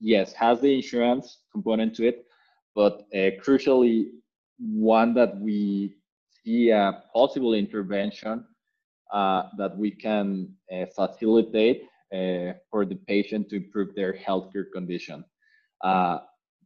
[0.00, 2.26] yes has the insurance component to it,
[2.74, 4.10] but uh, crucially
[4.58, 5.96] one that we
[6.44, 8.44] see a possible intervention
[9.12, 10.48] that we can
[10.94, 11.84] facilitate
[12.70, 15.24] for the patient to improve their healthcare condition,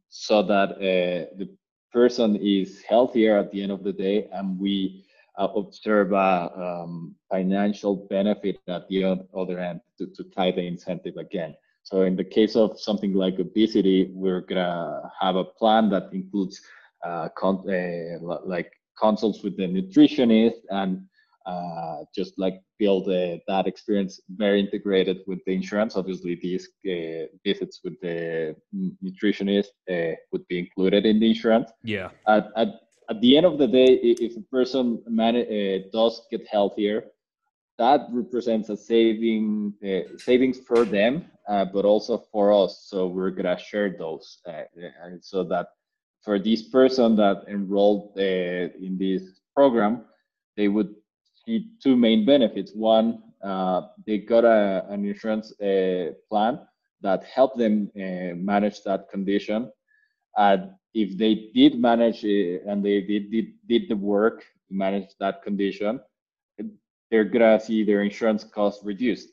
[0.09, 1.49] so that the
[1.91, 5.05] person is healthier at the end of the day, and we
[5.37, 11.17] uh, observe a um, financial benefit at the other end to, to tie the incentive
[11.17, 11.55] again.
[11.83, 16.59] So in the case of something like obesity, we're gonna have a plan that includes
[17.05, 21.05] uh, con- uh, like consults with the nutritionist and
[21.45, 25.95] uh, just like build uh, that experience very integrated with the insurance.
[25.95, 28.55] Obviously, these uh, visits with the
[29.03, 31.69] nutritionist uh, would be included in the insurance.
[31.83, 32.09] Yeah.
[32.27, 32.69] At, at,
[33.09, 37.05] at the end of the day, if a person man- uh, does get healthier,
[37.77, 42.85] that represents a saving uh, savings for them, uh, but also for us.
[42.89, 44.63] So we're gonna share those, uh,
[45.21, 45.67] so that
[46.23, 50.05] for this person that enrolled uh, in this program,
[50.57, 50.95] they would
[51.45, 52.73] see two main benefits.
[52.73, 55.53] One, uh, they got a, an insurance
[56.29, 56.59] plan
[57.01, 59.71] that helped them manage that condition.
[60.37, 65.09] And if they did manage it and they did, did, did the work to manage
[65.19, 65.99] that condition,
[67.11, 69.29] they're gonna see their insurance costs reduced.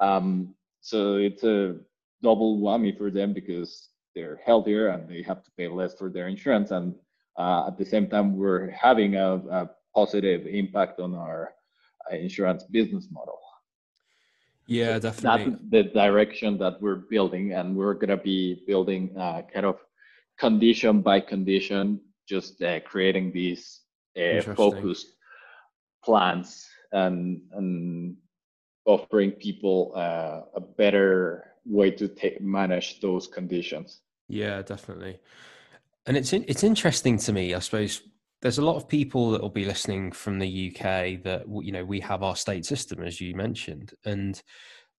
[0.00, 1.76] Um, so it's a
[2.22, 6.28] double whammy for them because they're healthier and they have to pay less for their
[6.28, 6.70] insurance.
[6.70, 6.94] And
[7.38, 11.52] uh, at the same time, we're having a, a positive impact on our
[12.10, 13.38] uh, insurance business model.
[14.66, 15.56] Yeah, definitely.
[15.70, 19.76] That's the direction that we're building, and we're gonna be building uh, kind of
[20.38, 23.80] condition by condition, just uh, creating these
[24.16, 25.08] uh, focused
[26.04, 28.16] plans and and
[28.84, 34.00] offering people uh, a better way to take, manage those conditions.
[34.28, 35.18] Yeah, definitely.
[36.06, 38.02] And it's in, it's interesting to me, I suppose.
[38.42, 41.84] There's a lot of people that will be listening from the UK that you know
[41.84, 44.40] we have our state system, as you mentioned, and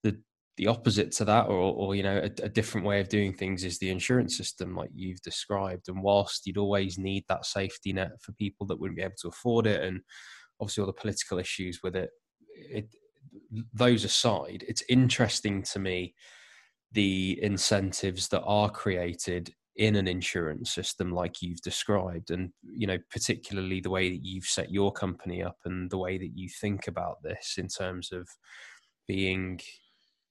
[0.03, 0.19] the
[0.57, 3.63] the opposite to that or, or you know a, a, different way of doing things
[3.63, 5.89] is the insurance system like you've described.
[5.89, 9.29] And whilst you'd always need that safety net for people that wouldn't be able to
[9.29, 10.01] afford it and
[10.61, 12.11] obviously all the political issues with it,
[12.51, 12.89] it
[13.75, 16.15] those aside it's interesting to me
[16.93, 22.31] the incentives that are created in an insurance system like you've described.
[22.31, 26.17] And you know particularly the way that you've set your company up and the way
[26.17, 28.27] that you think about this in terms of
[29.07, 29.61] being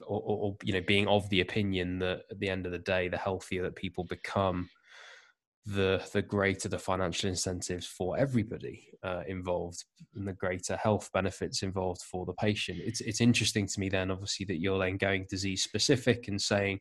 [0.07, 3.07] or, or, you know being of the opinion that at the end of the day
[3.07, 4.69] the healthier that people become
[5.65, 9.83] the the greater the financial incentives for everybody uh, involved
[10.15, 12.79] and the greater health benefits involved for the patient.
[12.83, 16.79] It's it's interesting to me then obviously that you're then going disease specific and saying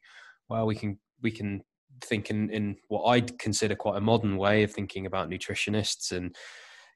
[0.48, 1.62] well we can we can
[2.02, 6.34] think in, in what i'd consider quite a modern way of thinking about nutritionists and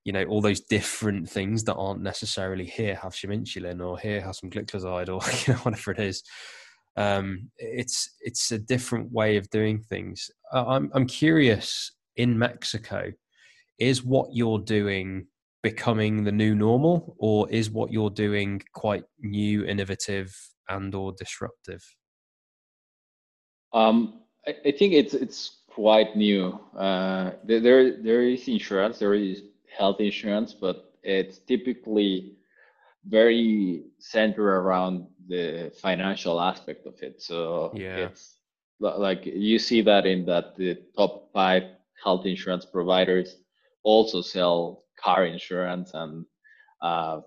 [0.09, 4.23] you know all those different things that aren't necessarily here have some insulin or here
[4.23, 6.23] have some gliclazide or you know whatever it is
[6.99, 10.31] um, it's it's a different way of doing things.
[10.53, 13.13] I'm I'm curious in Mexico,
[13.79, 15.29] is what you're doing
[15.63, 20.37] becoming the new normal, or is what you're doing quite new, innovative,
[20.69, 21.85] and or disruptive?
[23.73, 26.59] Um, I, I think it's it's quite new.
[26.77, 29.45] Uh, there there is insurance, there is
[29.79, 32.37] health insurance, but it's typically
[33.07, 37.23] very centered around the financial aspect of it.
[37.23, 37.97] So yeah.
[37.97, 38.39] it's
[38.81, 41.63] like you see that in that the top five
[42.03, 43.37] health insurance providers
[43.83, 46.25] also sell car insurance and
[46.83, 47.21] uh,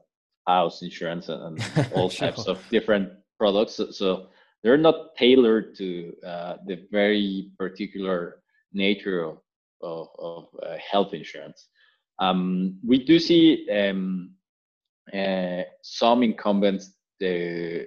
[0.48, 1.60] house insurance and,
[1.94, 2.28] all sure.
[2.28, 3.74] types of different products.
[3.74, 4.28] So, so
[4.64, 8.42] they're not tailored to uh, the very particular
[8.74, 9.38] nature of,
[9.82, 11.68] of, of uh, health insurance.
[12.22, 14.36] Um, we do see um,
[15.12, 16.94] uh, some incumbents
[17.24, 17.84] uh,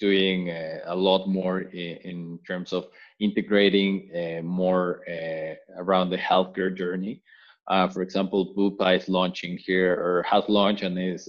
[0.00, 2.88] doing uh, a lot more in, in, terms of
[3.20, 7.22] integrating uh, more uh, around the healthcare journey.
[7.68, 11.28] Uh, for example, Bupa is launching here or has launched and is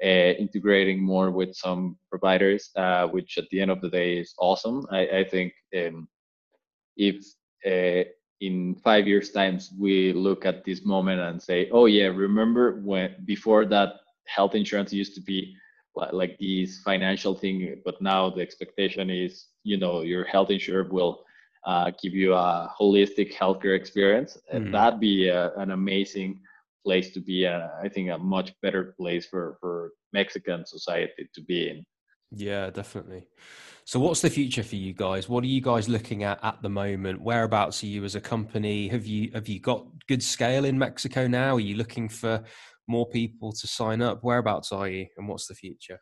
[0.00, 2.70] integrating more with some providers,
[3.10, 4.86] which at the end of the day is awesome.
[4.90, 6.08] I, I think um,
[6.96, 7.16] if
[8.46, 13.14] in five years times we look at this moment and say oh yeah remember when
[13.24, 15.56] before that health insurance used to be
[16.12, 21.24] like these financial thing but now the expectation is you know your health insurer will
[21.66, 24.72] uh, give you a holistic healthcare experience and mm.
[24.72, 26.40] that'd be a, an amazing
[26.84, 31.40] place to be uh, i think a much better place for for mexican society to
[31.42, 31.84] be in
[32.36, 33.26] yeah definitely
[33.86, 36.68] so what's the future for you guys what are you guys looking at at the
[36.68, 40.78] moment whereabouts are you as a company have you have you got good scale in
[40.78, 42.42] mexico now are you looking for
[42.86, 44.22] more people to sign up?
[44.22, 46.00] Whereabouts are you, and what's the future?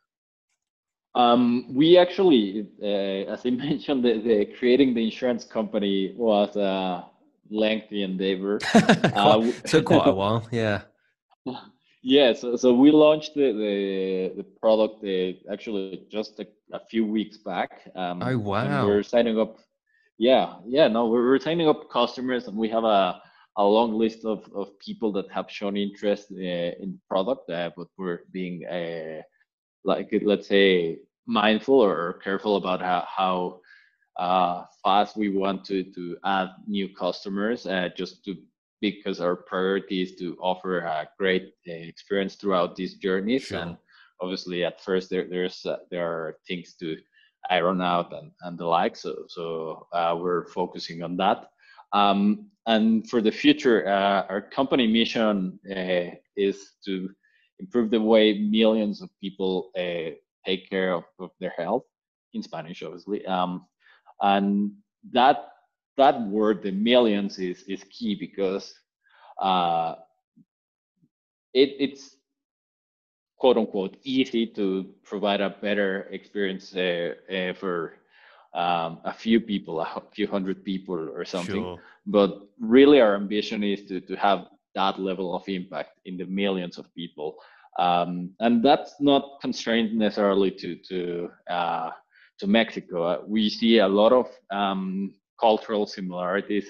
[1.15, 7.07] Um, we actually, uh, as I mentioned, the, the, creating the insurance company was a
[7.51, 8.59] lengthy endeavor.
[8.75, 10.83] uh, took quite a while, yeah.
[12.03, 17.07] Yeah, so, so we launched the the, the product uh, actually just a, a, few
[17.07, 17.71] weeks back.
[17.95, 18.87] Um, oh wow!
[18.87, 19.59] We're signing up.
[20.19, 20.89] Yeah, yeah.
[20.89, 23.23] No, we're, we're signing up customers, and we have a
[23.57, 26.35] a long list of, of people that have shown interest uh,
[26.83, 29.23] in the product, uh, but we're being uh,
[29.85, 33.61] like let's say mindful or careful about how, how
[34.19, 38.37] uh, fast we want to to add new customers, uh, just to
[38.83, 43.61] because our priority is to offer a great uh, experience throughout these journeys, sure.
[43.61, 43.79] and
[44.21, 46.99] obviously at first there there's there are things to
[47.49, 48.97] iron out and, and the like.
[48.97, 49.87] So so
[50.21, 51.49] we're focusing on that.
[51.95, 57.11] Um, and for the future, uh, our company mission uh, is to
[57.59, 60.15] improve the way millions of people uh,
[60.47, 61.85] take care of, of, their health
[62.35, 63.25] in Spanish, obviously.
[63.27, 63.67] Um,
[64.21, 64.73] and
[65.13, 65.52] that
[65.97, 68.75] that word, the millions, is is key because
[69.41, 69.95] uh,
[71.55, 72.17] it, it's
[73.39, 77.95] quote unquote easy to provide a better experience uh, uh, for
[78.55, 81.63] um, a few people, a few hundred people or something.
[81.63, 81.79] Sure.
[82.07, 86.79] But really, our ambition is to, to have that level of impact in the millions
[86.79, 87.37] of people.
[87.79, 91.91] Um, and that's not constrained necessarily to to uh,
[92.39, 93.03] to Mexico.
[93.03, 95.15] Uh, we see a lot of um,
[95.47, 96.67] cultural similarities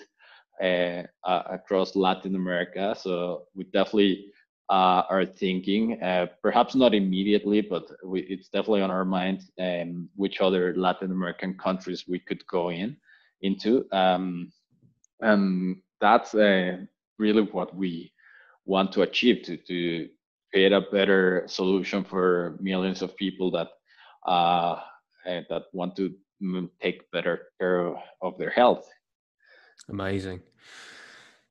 [0.63, 2.85] uh, uh across Latin America.
[3.05, 3.13] So
[3.57, 4.33] we definitely
[4.73, 10.09] uh, are thinking, uh, perhaps not immediately, but we, it's definitely on our mind um,
[10.17, 12.97] which other Latin American countries we could go in
[13.43, 13.85] into.
[13.93, 14.51] Um,
[15.21, 16.79] and that's uh,
[17.19, 18.13] really what we
[18.65, 20.09] want to achieve to, to
[20.51, 23.69] create a better solution for millions of people that
[24.27, 24.81] uh,
[25.25, 26.15] that want to
[26.81, 28.89] take better care of their health.
[29.89, 30.41] Amazing.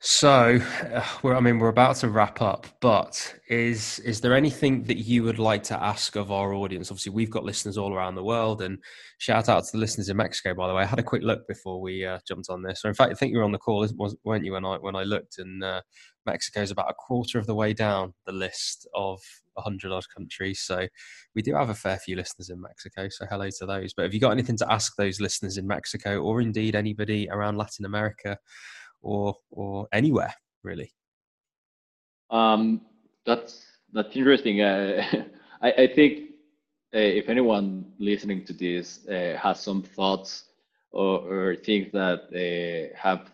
[0.03, 0.59] So,
[0.91, 4.97] uh, we're, I mean, we're about to wrap up, but is is there anything that
[4.97, 6.89] you would like to ask of our audience?
[6.89, 8.79] Obviously, we've got listeners all around the world, and
[9.19, 10.55] shout out to the listeners in Mexico.
[10.55, 12.83] By the way, I had a quick look before we uh, jumped on this.
[12.83, 13.87] Or in fact, I think you were on the call,
[14.23, 14.53] weren't you?
[14.53, 15.81] When I when I looked, and uh,
[16.25, 19.19] Mexico is about a quarter of the way down the list of
[19.57, 20.61] hundred odd countries.
[20.61, 20.87] So
[21.35, 23.09] we do have a fair few listeners in Mexico.
[23.09, 23.93] So hello to those.
[23.93, 27.57] But have you got anything to ask those listeners in Mexico, or indeed anybody around
[27.57, 28.37] Latin America?
[29.01, 30.93] or or anywhere really?
[32.29, 32.81] Um,
[33.25, 34.61] that's that's interesting.
[34.61, 35.03] Uh,
[35.61, 36.31] I, I think
[36.93, 40.45] uh, if anyone listening to this uh, has some thoughts
[40.91, 43.31] or, or things that uh, have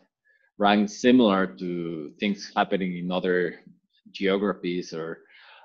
[0.57, 3.59] rang similar to things happening in other
[4.11, 5.19] geographies or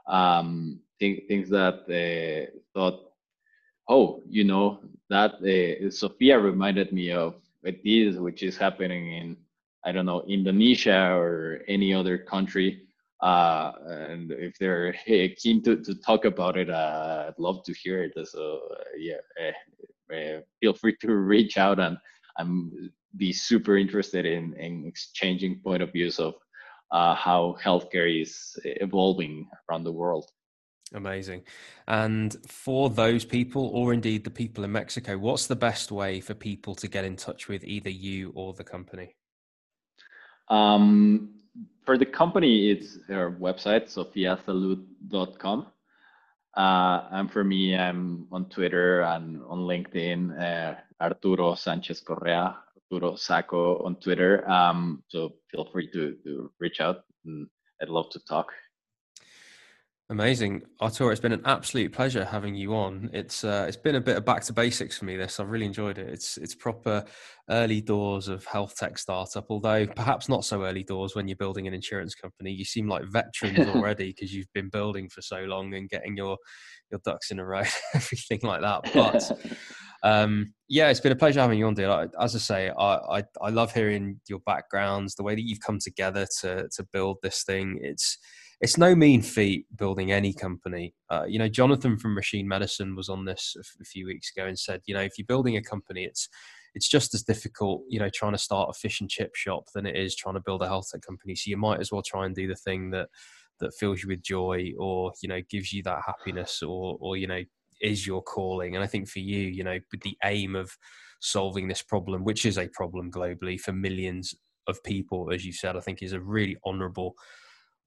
[0.06, 3.00] um, th- things that uh, thought,
[3.88, 9.36] oh, you know, that uh, Sofia reminded me of this, which is happening in,
[9.84, 12.82] I don't know, Indonesia or any other country.
[13.20, 14.92] Uh, and if they're
[15.36, 18.12] keen to, to talk about it, uh, I'd love to hear it.
[18.28, 18.60] So
[18.98, 21.96] yeah, uh, uh, feel free to reach out and
[22.38, 26.34] I'm be super interested in, in exchanging point of views of
[26.90, 30.30] uh, how healthcare is evolving around the world.
[30.94, 31.42] Amazing.
[31.88, 36.34] And for those people, or indeed the people in Mexico, what's the best way for
[36.34, 39.14] people to get in touch with either you or the company?
[40.48, 41.34] Um,
[41.84, 45.66] for the company, it's our website, sofiasalud.com.
[46.54, 53.16] Uh, and for me, I'm on Twitter and on LinkedIn, uh, Arturo Sanchez Correa, Arturo
[53.16, 54.48] Saco on Twitter.
[54.48, 57.00] Um, so feel free to, to reach out.
[57.24, 57.48] And
[57.80, 58.52] I'd love to talk.
[60.10, 61.10] Amazing, Arturo.
[61.10, 63.08] It's been an absolute pleasure having you on.
[63.14, 65.16] It's uh, it's been a bit of back to basics for me.
[65.16, 66.06] This I've really enjoyed it.
[66.06, 67.04] It's it's proper
[67.48, 69.46] early doors of health tech startup.
[69.48, 72.52] Although perhaps not so early doors when you're building an insurance company.
[72.52, 76.36] You seem like veterans already because you've been building for so long and getting your
[76.90, 77.62] your ducks in a row,
[77.94, 78.92] everything like that.
[78.92, 79.32] But
[80.02, 82.08] um, yeah, it's been a pleasure having you on, dear.
[82.20, 85.78] As I say, I, I I love hearing your backgrounds, the way that you've come
[85.78, 87.78] together to to build this thing.
[87.82, 88.18] It's
[88.62, 90.94] it's no mean feat building any company.
[91.10, 94.56] Uh, you know, Jonathan from Machine Medicine was on this a, few weeks ago and
[94.56, 96.28] said, you know, if you're building a company, it's
[96.74, 99.84] it's just as difficult, you know, trying to start a fish and chip shop than
[99.84, 101.34] it is trying to build a health tech company.
[101.34, 103.08] So you might as well try and do the thing that
[103.60, 107.26] that fills you with joy, or you know, gives you that happiness, or or you
[107.26, 107.42] know,
[107.82, 108.74] is your calling.
[108.74, 110.70] And I think for you, you know, with the aim of
[111.20, 114.34] solving this problem, which is a problem globally for millions
[114.68, 117.14] of people, as you said, I think is a really honourable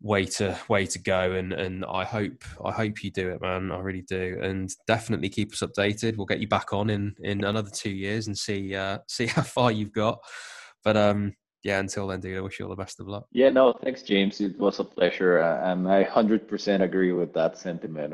[0.02, 1.32] way to way to go.
[1.34, 3.72] And and I hope I hope you do it man.
[3.72, 4.40] I really do.
[4.42, 6.18] And definitely keep us updated.
[6.18, 9.44] We'll get you back on in in another 2 years and see uh see how
[9.44, 10.20] far you've got.
[10.84, 11.34] But um
[11.64, 13.26] yeah until then dude I wish you all the best of luck.
[13.32, 14.42] Yeah no thanks James.
[14.42, 18.14] It was a pleasure uh, and I 100% agree with that sentiment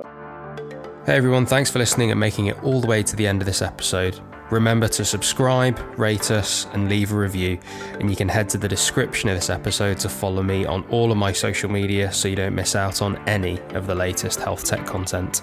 [1.06, 3.48] Hey everyone thanks for listening and making it all the way to the end of
[3.48, 4.20] this episode
[4.52, 7.58] Remember to subscribe, rate us, and leave a review.
[8.00, 11.10] And you can head to the description of this episode to follow me on all
[11.10, 14.66] of my social media so you don't miss out on any of the latest health
[14.66, 15.42] tech content.